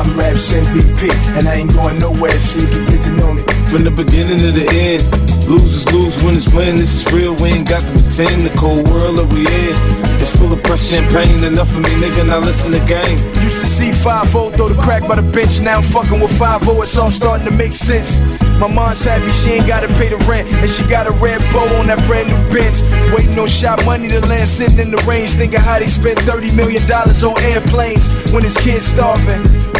[0.00, 3.44] I'm Raps MVP, and I ain't going nowhere, so you can get to know me.
[3.68, 5.04] From the beginning to the end,
[5.44, 6.80] losers lose, winners win.
[6.80, 8.40] This is real, we ain't got to pretend.
[8.40, 9.76] The cold world that we in
[10.16, 11.44] is full of pressure and pain.
[11.44, 13.12] Enough of me, nigga, now listen to game.
[13.44, 15.60] Used to see 5 throw the crack by the bench.
[15.60, 18.24] Now I'm fucking with 5 it's all starting to make sense.
[18.56, 21.68] My mom's happy she ain't gotta pay the rent, and she got a red bow
[21.76, 22.80] on that brand new Benz.
[23.12, 26.56] Waiting on shot money to land, sitting in the range, thinking how they spent 30
[26.56, 29.69] million dollars on airplanes when his kids starving.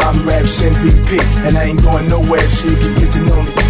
[0.00, 3.67] I'm Raps MVP, and I ain't going nowhere, so you can get to know me.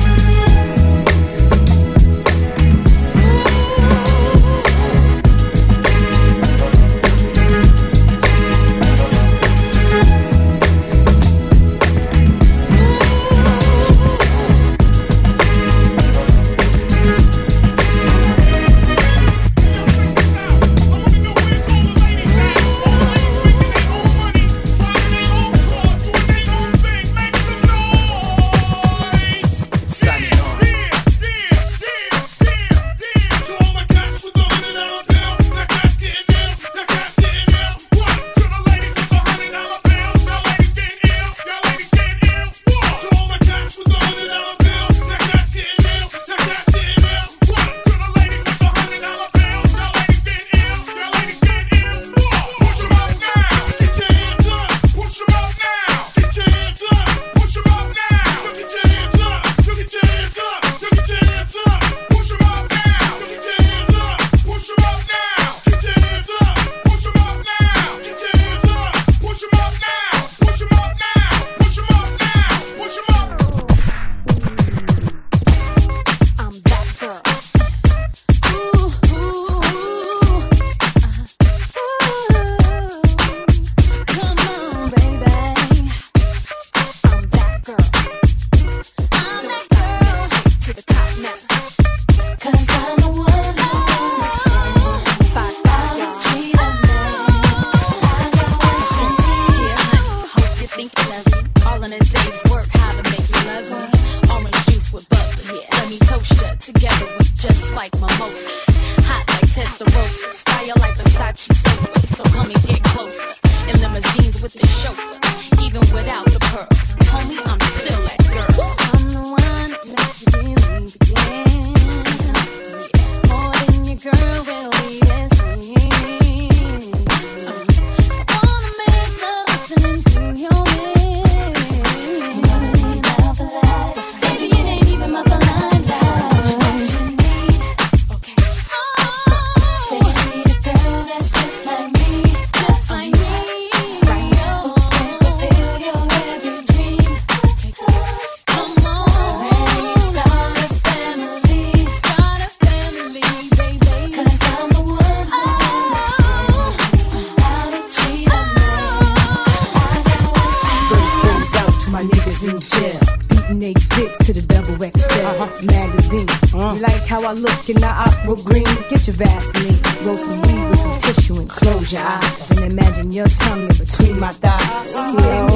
[168.26, 170.06] Well, green, get your Vaseline.
[170.06, 172.50] Roll some weed with some tissue and close your eyes.
[172.50, 174.90] And imagine your tongue in between my thighs.
[174.90, 175.46] Slow,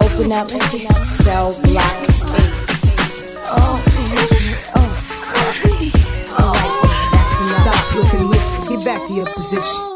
[0.00, 1.96] open up, self lock.
[3.54, 3.84] Oh,
[4.76, 4.92] oh,
[6.38, 6.54] oh.
[7.60, 8.28] Stop, looking.
[8.28, 8.68] listen.
[8.68, 9.91] Get back to your position.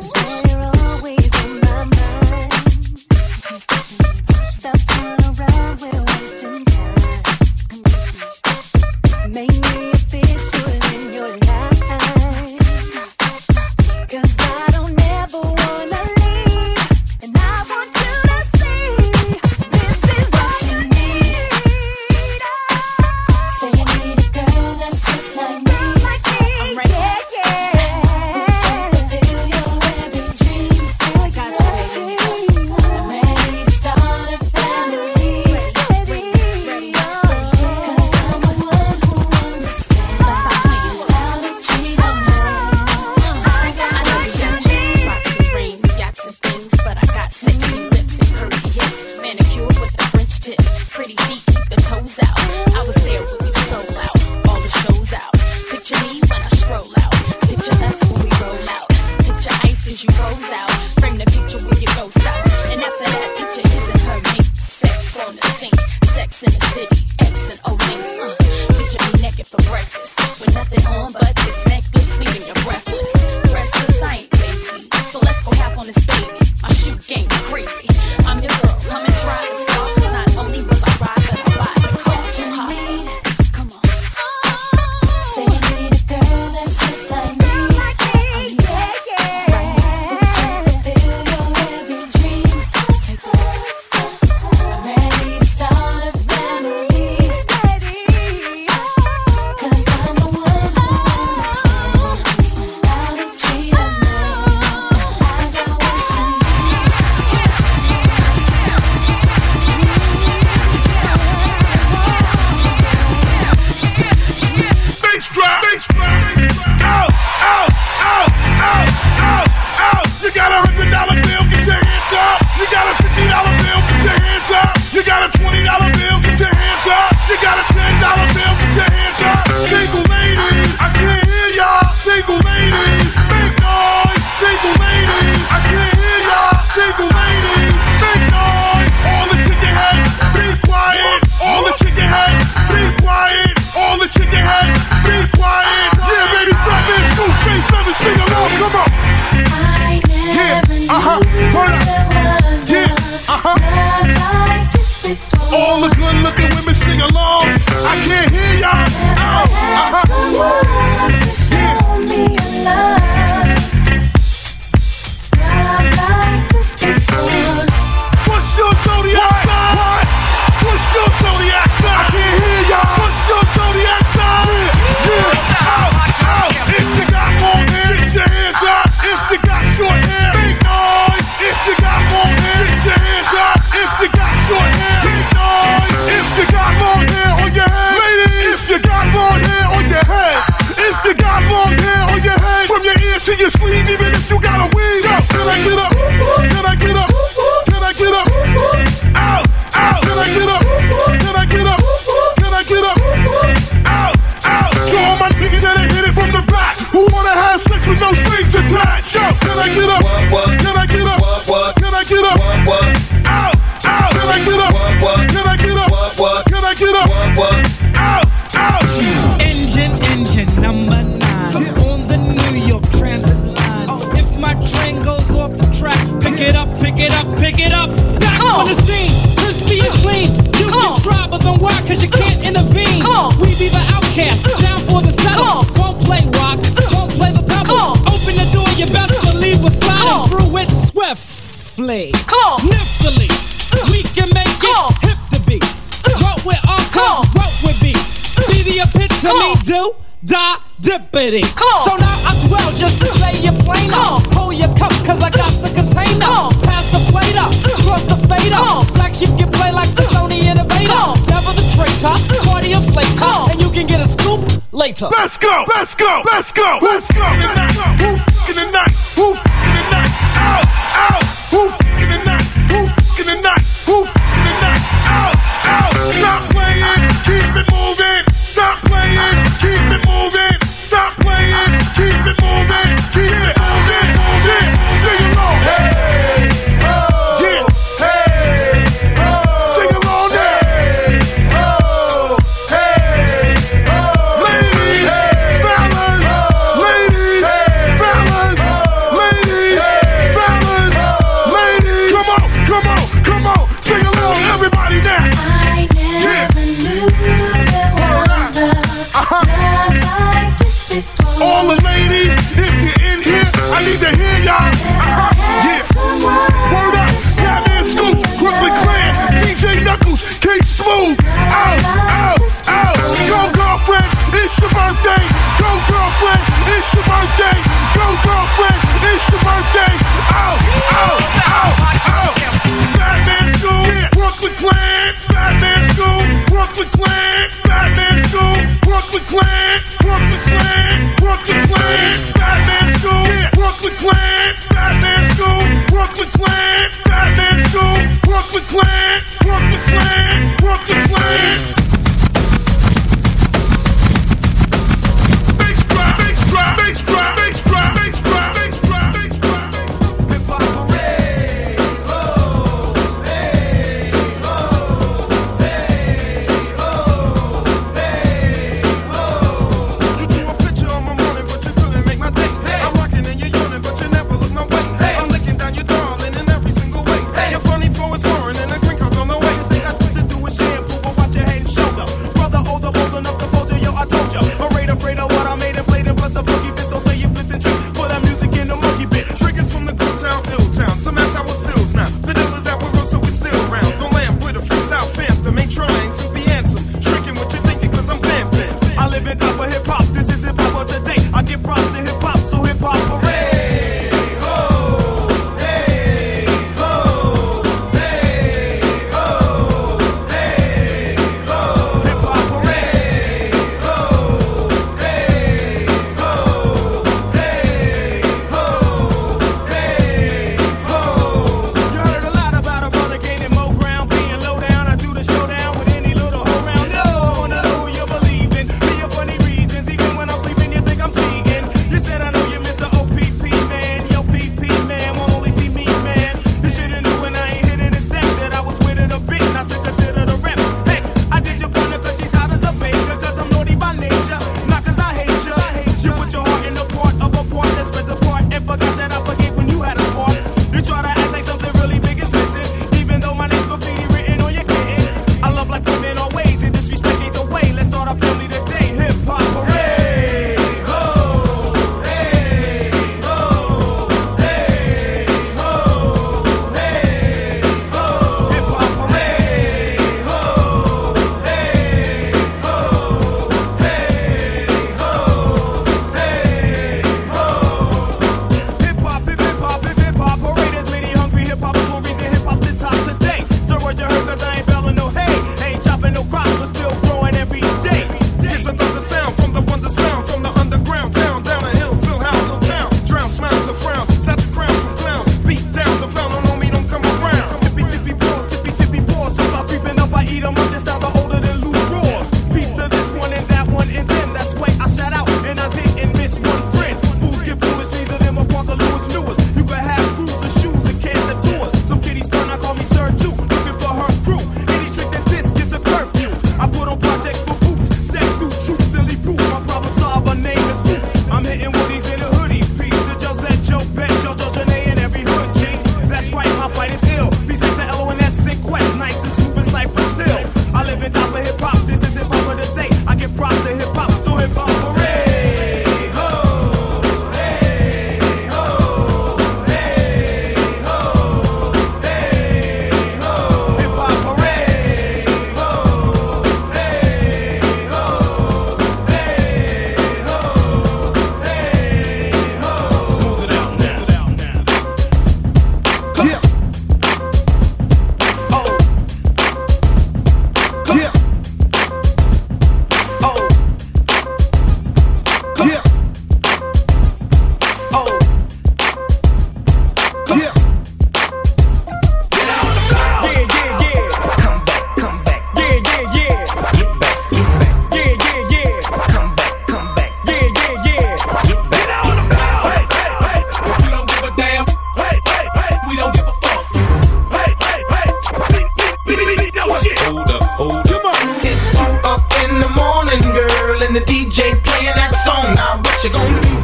[594.01, 595.55] DJ playing that song.
[595.55, 596.55] Now what you gonna do?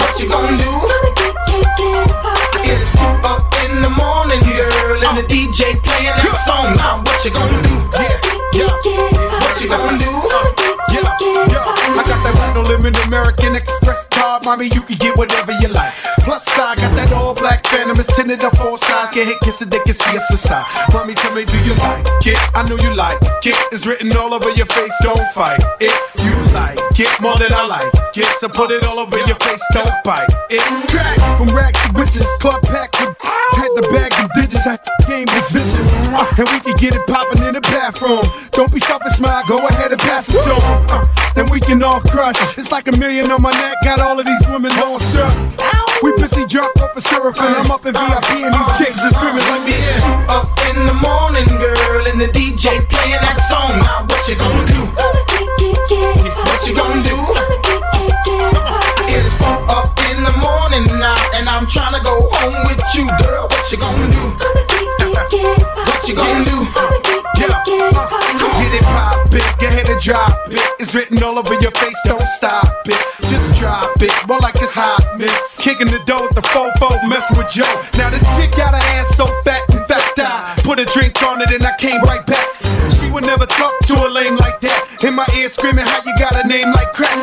[0.00, 0.70] What you gonna do?
[2.64, 6.76] It's two up in the morning, girl, and the DJ playing that song.
[6.76, 7.76] Now what you gonna do?
[7.92, 10.12] What you gonna do?
[11.96, 13.85] I got that right no limit American Express card,
[14.46, 14.70] mommy.
[14.70, 15.92] You can get whatever you like.
[16.22, 17.98] Plus, I got that all black phantom.
[17.98, 19.12] It's tinted up four sides.
[19.12, 20.64] Get hit, kiss it, they can see us inside.
[20.94, 22.38] Mommy, tell me, do you like it?
[22.54, 23.58] I know you like it.
[23.74, 24.94] It's written all over your face.
[25.02, 25.90] Don't fight it.
[26.22, 28.30] You like it more than I like it.
[28.38, 29.62] So put it all over your face.
[29.74, 30.62] Don't bite it.
[30.88, 32.26] Crack from rags to riches.
[32.38, 33.15] Club pack with
[33.56, 34.64] had the bag of digits.
[34.64, 35.86] That game was vicious.
[36.12, 38.22] Uh, and we can get it popping in the bathroom.
[38.52, 39.42] Don't be selfish, smile.
[39.48, 40.86] Go ahead and pass it to 'em.
[40.90, 41.04] Uh,
[41.34, 42.36] then we can all crush.
[42.58, 43.76] It's like a million on my neck.
[43.84, 45.32] Got all of these women lost up.
[46.02, 49.12] We busy drunk off of syrup and I'm up in VIP and these chicks is
[49.16, 49.72] screaming like me.
[49.72, 53.72] It's two up in the morning, girl, and the DJ playing that song.
[53.80, 54.80] Now what you gonna do?
[56.44, 57.16] What you gonna do?
[59.08, 62.02] It's four up in the morning now, and I'm trying to
[63.94, 64.36] girl.
[65.86, 66.56] What you gonna do?
[66.64, 68.06] What you gonna do?
[68.56, 70.60] Get it pop it, get ahead and drop it.
[70.80, 72.98] It's written all over your face, don't stop it.
[73.28, 75.56] Just drop it, more like it's hot, miss.
[75.58, 77.68] Kicking the door with the fofo, messing with Joe.
[77.98, 81.42] Now this chick got her ass so fat, in fact I put a drink on
[81.42, 82.46] it and I came right back.
[82.98, 85.04] She would never talk to a lame like that.
[85.04, 87.14] In my ear screaming how you got a name like crack.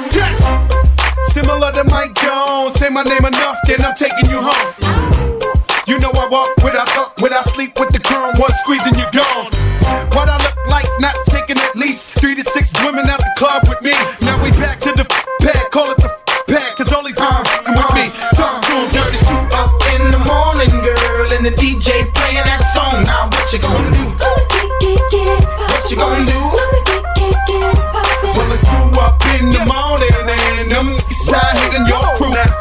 [1.34, 5.33] Similar to Mike Jones, say my name enough, then I'm taking you home.
[6.34, 9.54] You know I walk talk, without sleep with the chrome, one squeezing you gone.
[10.18, 13.62] What I look like, not taking at least three to six women out the club
[13.70, 13.94] with me.
[14.26, 15.06] Now we back to the
[15.46, 16.10] pack, call it the
[16.50, 18.10] pad, cause all these uh, come with me.
[18.34, 19.22] Talk to 'em dirty.
[19.54, 22.02] Up in the morning, girl, and the DJ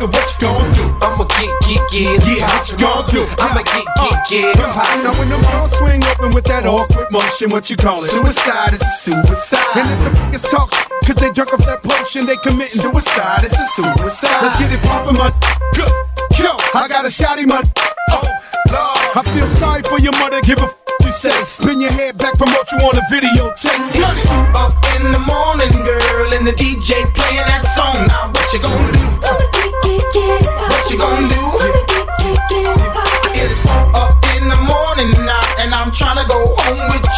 [0.03, 0.82] What you gonna do?
[0.98, 2.18] I'ma get, get, get.
[2.26, 3.22] Yeah, what you gonna do?
[3.38, 4.59] I'ma get, get, uh, get.
[4.59, 8.11] Uh, now when them girls swing open with that awkward motion, what you call it?
[8.11, 9.62] Suicide, it's a suicide.
[9.78, 10.74] And if the niggas talk,
[11.07, 14.42] cause they drunk off that potion, they committing suicide, it's a suicide.
[14.42, 15.30] Let's get it poppin', my
[15.70, 15.86] Good.
[16.34, 17.62] Yo, I got a shotty, man.
[18.11, 18.26] Oh,
[18.74, 19.03] Lord.
[19.14, 21.30] I feel sorry for your mother, give a f you say.
[21.46, 23.86] Spin your head back, promote you on a videotape.
[23.94, 27.51] It's two up in the morning, girl, and the DJ playing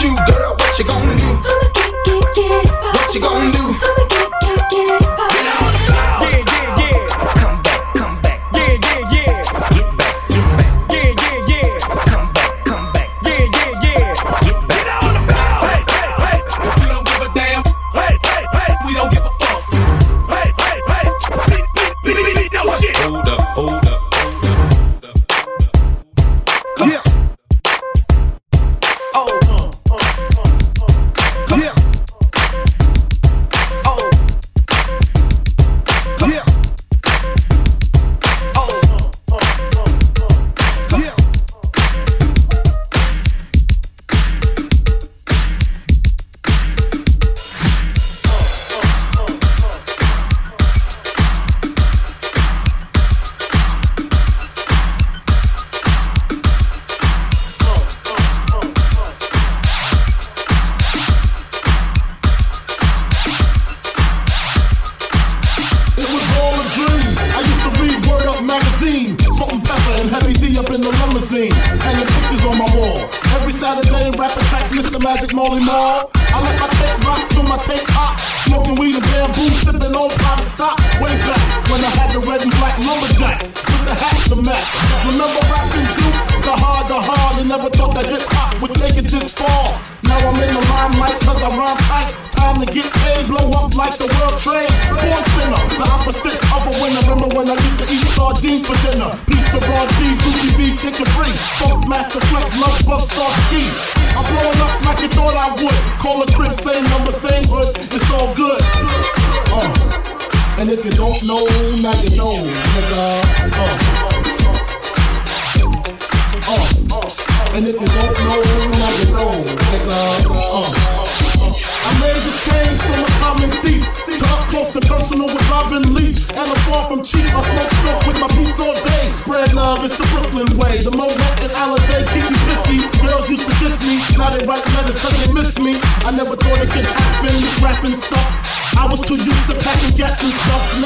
[0.05, 0.55] you, girl.
[0.59, 1.04] What you gonna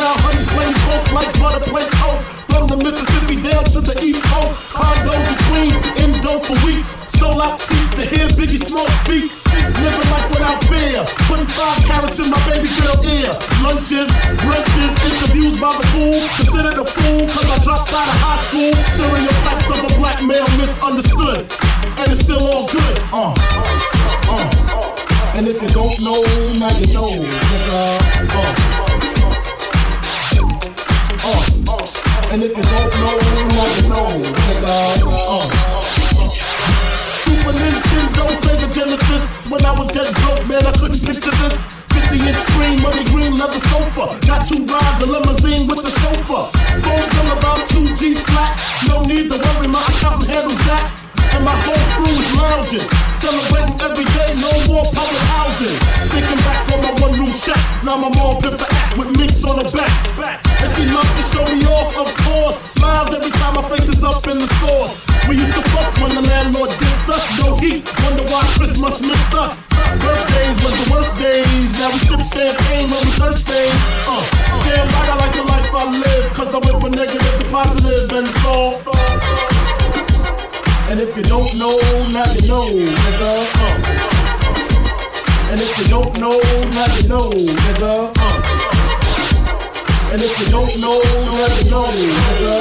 [0.09, 2.24] Now honey plain close like butter plate toast.
[2.48, 4.72] From the Mississippi down to the East Coast.
[4.72, 6.96] Condos in Queens, indo for weeks.
[7.20, 9.28] Sold out seats to hear Biggie Smalls speak.
[9.52, 11.04] Living life without fear.
[11.28, 13.36] Putting five carats in my baby girl ear.
[13.61, 14.09] Lunches,
[14.48, 16.16] brunches, interviews by the fool.
[16.40, 18.72] Considered a fool cause I dropped out of high school.
[18.96, 21.52] Stereotypes of a black male misunderstood.
[22.00, 22.96] And it's still all good.
[23.12, 23.36] Uh,
[24.24, 25.36] uh.
[25.36, 26.24] And if you don't know,
[26.56, 27.76] now you know, nigga.
[28.32, 28.88] Uh,
[32.30, 33.16] And if you don't know,
[33.56, 35.00] now you know, nigga.
[35.08, 35.48] Uh.
[37.24, 39.48] Super Nintendo, Sega Genesis.
[39.48, 41.56] When I was dead broke, man, I couldn't picture this.
[41.88, 44.20] 50 inch screen, money green leather sofa.
[44.26, 46.44] Got two rides, a limousine with a chauffeur.
[46.84, 48.60] Phone bill about two G's flat.
[48.88, 50.97] No need to worry, my accountant handles that.
[51.34, 52.88] And my whole crew is lounging.
[53.18, 55.76] Celebrating every day, no more public housing.
[56.12, 57.58] Thinking back on my one room shack.
[57.84, 59.92] Now my mom pips a act with minks on her back.
[60.62, 62.58] And she loves to show me off, of course.
[62.78, 65.06] Smiles every time my face is up in the sauce.
[65.28, 67.24] We used to fuss when the landlord dissed us.
[67.42, 69.66] No heat, wonder why Christmas missed us.
[70.00, 71.78] Birthdays was the worst days.
[71.78, 73.66] Now we sip champagne when we thirsty.
[74.08, 74.24] Uh,
[74.64, 76.32] damn right, I like the life I live.
[76.32, 79.57] Cause I went from negative to positive and it's all.
[80.91, 81.76] And if you don't know,
[82.12, 83.45] now you know, nigga.
[83.61, 83.76] Uh.
[85.51, 86.41] And if you don't know,
[86.72, 88.12] now you know, nigga.
[88.16, 88.39] Uh.
[90.11, 92.57] And if you don't know, now you know, nigga.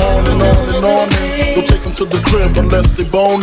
[0.00, 3.42] On and on and on and Don't take them to the crib unless they boning.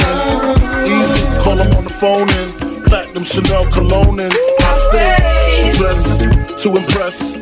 [0.88, 6.20] Easy, call them on the phone and platinum Chanel cologne and I stay dressed
[6.64, 7.36] to impress.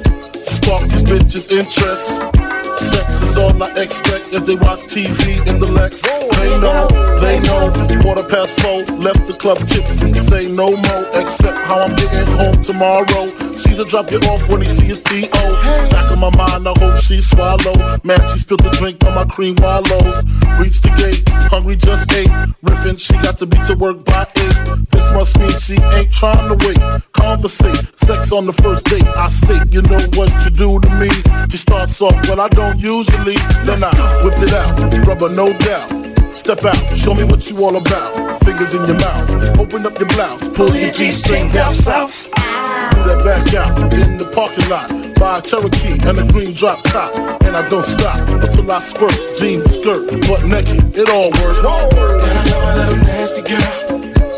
[0.55, 2.64] Spark these bitches' interest.
[2.80, 6.01] Sex is all I expect as they watch TV in the Lex.
[6.01, 6.88] They know,
[7.19, 7.71] they know.
[8.01, 10.13] Quarter past four, left the club tipsy.
[10.13, 13.36] Say no more, except how I'm getting home tomorrow.
[13.55, 15.89] Caesar drop you off when he see his D.O.
[15.89, 17.76] Back in my mind, I hope she swallow.
[18.03, 20.23] Man, she spilled the drink on my cream wallows.
[20.59, 22.30] Reach the gate, hungry just ate.
[22.63, 24.94] Riffin', she got to be to work by eight.
[25.05, 26.79] This must mean she ain't trying to wait.
[27.13, 29.05] Conversate, sex on the first date.
[29.05, 31.09] I state, you know what you do to me.
[31.51, 33.36] She starts off, well, I don't usually.
[33.65, 34.73] Then I whip it out,
[35.05, 35.91] rubber, no doubt.
[36.33, 38.41] Step out, show me what you all about.
[38.43, 39.29] Fingers in your mouth,
[39.59, 42.25] open up your blouse, pull your G string down south.
[42.25, 44.89] Do that back out in the parking lot.
[45.19, 47.13] Buy a Cherokee and a green drop top.
[47.43, 49.15] And I don't stop until I squirt.
[49.37, 51.59] Jeans, skirt, butt naked, it all works.
[51.59, 53.84] And I love my little nasty girl.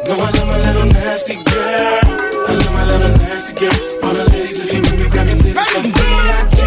[0.08, 2.00] No, I love my little nasty girl.
[2.48, 4.06] I love my little nasty girl.
[4.06, 6.58] All the ladies, if you with me, grab your titties from B.I.G.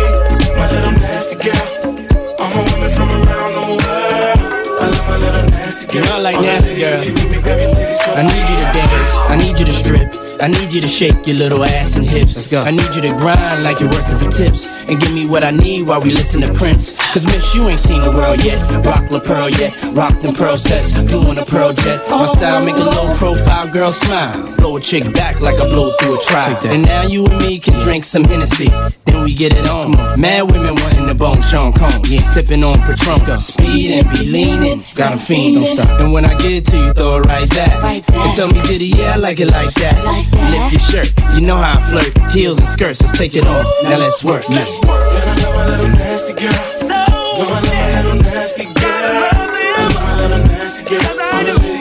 [0.57, 2.37] My little nasty girl.
[2.39, 4.41] All my women from around the world.
[4.81, 5.95] I love my little nasty girl.
[5.97, 7.01] You know I like nasty ladies, girl.
[7.01, 9.59] if you with me, grab your titties from I need you to dance, I need
[9.59, 10.20] you to strip.
[10.41, 12.35] I need you to shake your little ass and hips.
[12.35, 12.63] Let's go.
[12.63, 14.83] I need you to grind like you're working for tips.
[14.85, 16.97] And give me what I need while we listen to Prince.
[17.13, 18.59] Cause miss, you ain't seen the world yet.
[18.85, 19.75] Rock La Pearl yet.
[19.93, 20.93] Rock them pearl sets.
[20.93, 22.09] Flew in a pearl jet.
[22.09, 24.57] My style make a low profile girl smile.
[24.57, 26.59] Blow a chick back like I blow through a trial.
[26.67, 28.69] And now you and me can drink some Hennessy.
[29.21, 29.91] Then we get it on.
[30.19, 32.11] Mad women wanting the bone Sean Combs.
[32.11, 32.25] Yeah.
[32.25, 33.39] Sipping on Patron.
[33.39, 34.83] Speed and be leaning.
[34.95, 35.57] Got 'em fiend.
[35.57, 36.01] Don't stop.
[36.01, 37.85] And when I get to you, throw it right back.
[37.85, 38.97] And tell me, did he?
[38.97, 39.97] Yeah, I like it like that.
[40.53, 41.13] Lift your shirt.
[41.35, 42.33] You know how I flirt.
[42.33, 43.03] Heels and skirts.
[43.03, 43.67] Let's take it off.
[43.83, 44.49] Now let's work.
[44.49, 45.13] Let's work.
[45.13, 46.65] And I love my little nasty girl.
[46.81, 48.85] So No, I love my little nasty girl.
[48.85, 51.80] I love little nasty girl.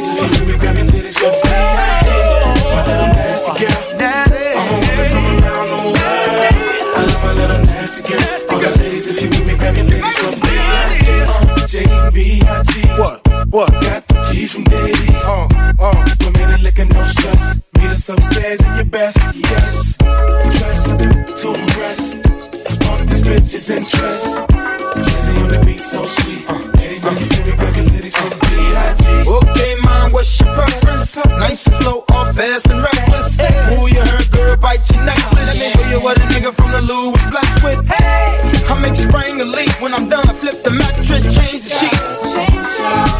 [13.49, 13.71] What?
[13.81, 15.07] Got the keys from Diddy.
[15.25, 15.47] Uh,
[15.79, 16.05] uh.
[16.21, 17.57] Women and liquor, no stress.
[17.77, 19.17] Meet us upstairs in your best.
[19.33, 19.97] Yes.
[19.97, 20.85] Dress
[21.41, 22.11] to impress.
[22.69, 24.25] Spark this bitch's interest.
[25.01, 26.45] Jazze on the beat, so sweet.
[26.47, 29.29] Uh, ladies, know you feel me, grab your titties from B.I.G.
[29.29, 31.15] Okay, mom, what's your preference?
[31.15, 33.37] Nice and slow or fast and reckless?
[33.39, 35.47] Your hair, girl, bite your necklace.
[35.47, 37.87] Let me show you what a nigga from the Lou was blessed with.
[37.87, 39.69] Hey, I make spring leak.
[39.81, 42.19] When I'm done, I flip the mattress, change the sheets.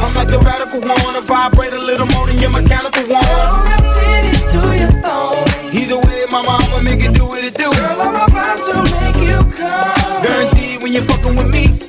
[0.03, 3.19] I'm like the radical one, I vibrate a little more than your mechanical one.
[5.71, 7.71] Either way, my mama make it do what it do.
[7.71, 10.23] Girl, I'm about to make you come.
[10.23, 11.88] Guarantee when you're fucking with me.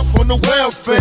[0.00, 1.00] Mouth on the welfare.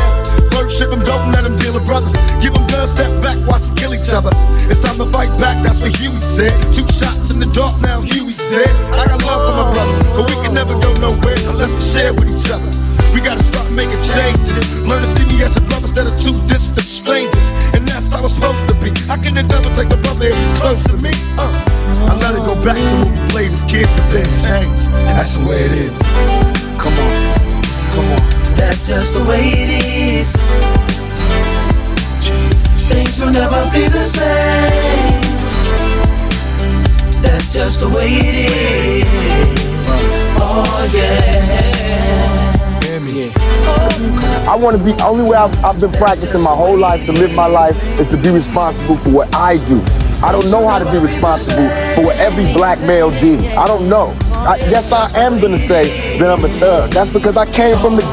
[0.51, 2.15] First ship them, don't let them deal with brothers.
[2.43, 4.31] Give them guns, step back, watch them kill each other.
[4.67, 6.51] It's time to fight back, that's what Huey said.
[6.75, 8.71] Two shots in the dark, now Huey's dead.
[8.95, 12.13] I got love for my brothers, but we can never go nowhere unless we share
[12.13, 12.67] with each other.
[13.13, 14.59] We gotta start making changes.
[14.85, 17.47] Learn to see me as a brother instead of two distant strangers.
[17.73, 18.93] And that's how it's supposed to be.
[19.09, 21.09] How can the devil take a brother if he's close to me?
[21.37, 21.49] Uh,
[22.05, 24.93] I let it go back to when we played as kids, but then changed.
[25.09, 25.97] That's the way it is.
[26.77, 27.11] Come on,
[27.89, 28.38] come on.
[28.59, 30.35] That's just the way it is.
[32.89, 35.21] Things will never be the same.
[37.21, 38.35] That's just the way it
[39.03, 39.07] is.
[40.41, 41.39] Oh yeah.
[44.49, 47.33] I want to be, only way I've, I've been practicing my whole life to live
[47.35, 49.79] my life is to be responsible for what I do.
[50.21, 53.45] I don't know how to be responsible for what every black male did.
[53.55, 54.17] I don't know.
[54.31, 56.91] I, yes, I am to say that I'm a thug.
[56.91, 58.01] That's because I came from the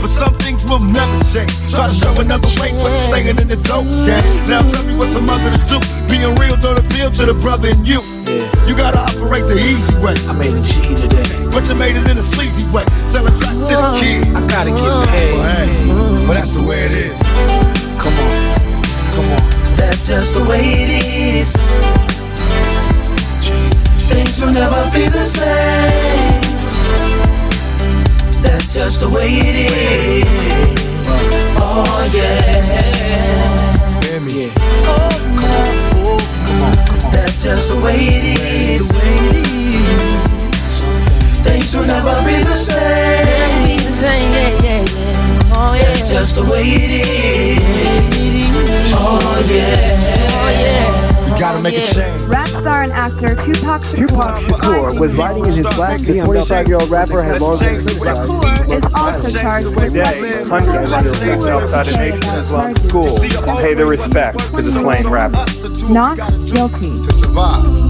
[0.00, 1.52] But some things will never change.
[1.70, 4.24] Try to show another way, but you're staying in the dope game.
[4.48, 5.78] Now tell me what's a mother to do.
[6.08, 8.00] Being real don't appeal to the brother in you.
[8.66, 10.14] You gotta operate the easy way.
[10.26, 11.28] I made a G today.
[11.52, 12.84] But you made it in a sleazy way.
[13.04, 14.24] Sell it back to the kid.
[14.34, 15.34] I gotta get paid.
[15.34, 17.20] Well, hey, but that's the way it is.
[18.00, 18.32] Come on,
[19.12, 19.42] come on.
[19.76, 20.90] That's just the way it
[21.36, 21.56] is.
[24.08, 26.29] Things will never be the same.
[28.72, 30.24] That's just the way it is.
[31.58, 32.38] Oh yeah.
[37.10, 38.92] That's just the way it is.
[41.42, 43.78] Things will never be the same.
[45.80, 47.58] That's just the way it is.
[48.94, 49.80] Oh yeah.
[50.60, 52.22] You gotta make a change.
[52.22, 54.08] Rap star and actor Tupac Shakur.
[54.08, 57.74] Tupac Shakur was riding in his black The 45 year old rapper had long been
[57.76, 63.74] Shakur is also charged with Today, hundreds of students outside the nation Islam school pay
[63.74, 65.92] their respects to the slain rapper.
[65.92, 66.16] not
[66.46, 67.02] guilty.
[67.02, 67.89] to survive.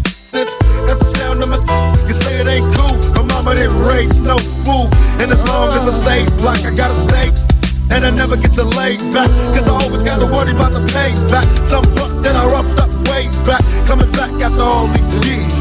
[0.31, 0.57] this.
[0.87, 1.59] That's the sound of my.
[2.07, 2.97] You say it ain't cool.
[3.15, 4.89] My mama didn't raise no fool.
[5.21, 7.31] And as long as I stay black, I gotta stay.
[7.91, 9.29] And I never get to lay back.
[9.55, 11.47] Cause I always gotta worry about the payback.
[11.65, 13.63] Some buck that I roughed up way back.
[13.87, 15.53] Coming back after all these years.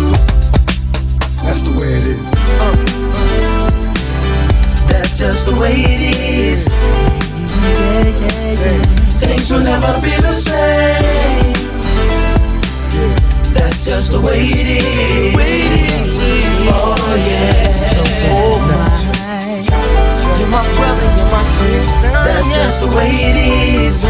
[1.42, 2.30] That's the way it is.
[4.90, 6.68] That's just the way it is.
[9.20, 11.59] Things will never be the same.
[13.52, 15.34] That's just the way it is.
[16.72, 16.96] Oh
[17.26, 17.48] yeah.
[20.38, 22.10] You're my brother, you're my sister.
[22.24, 24.04] That's just the way it is.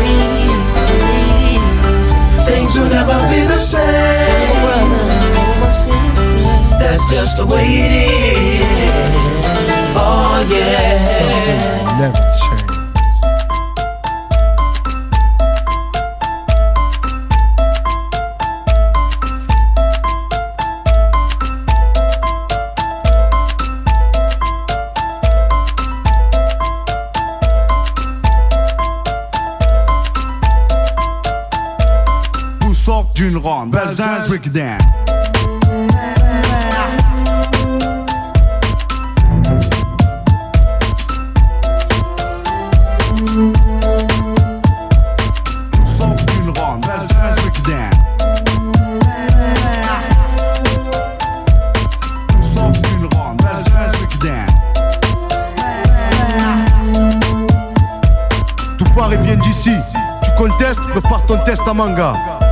[2.46, 4.60] Things will never be the same.
[6.78, 8.60] That's just the way it is.
[9.96, 11.98] Oh yeah.
[11.98, 12.59] Never change.
[34.28, 34.78] Break it down.
[58.78, 59.70] Tout part et vient d'ici.
[60.22, 62.14] Tu contestes, prépare ton test à manga.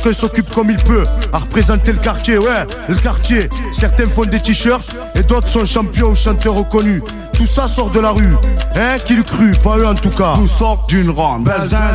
[0.00, 3.48] chacun s'occupe comme il peut à représenter le quartier, ouais, le quartier.
[3.72, 7.02] Certains font des t-shirts et d'autres sont champions ou chanteurs reconnus.
[7.34, 8.36] Tout ça sort de la rue,
[8.76, 10.34] hein, qui le cru, pas eux en tout cas.
[10.34, 11.94] Tout sort d'une ronde, Belzins,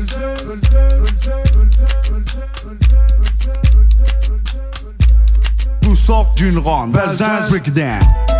[6.41, 8.30] D'une ronde, Belsunce, break it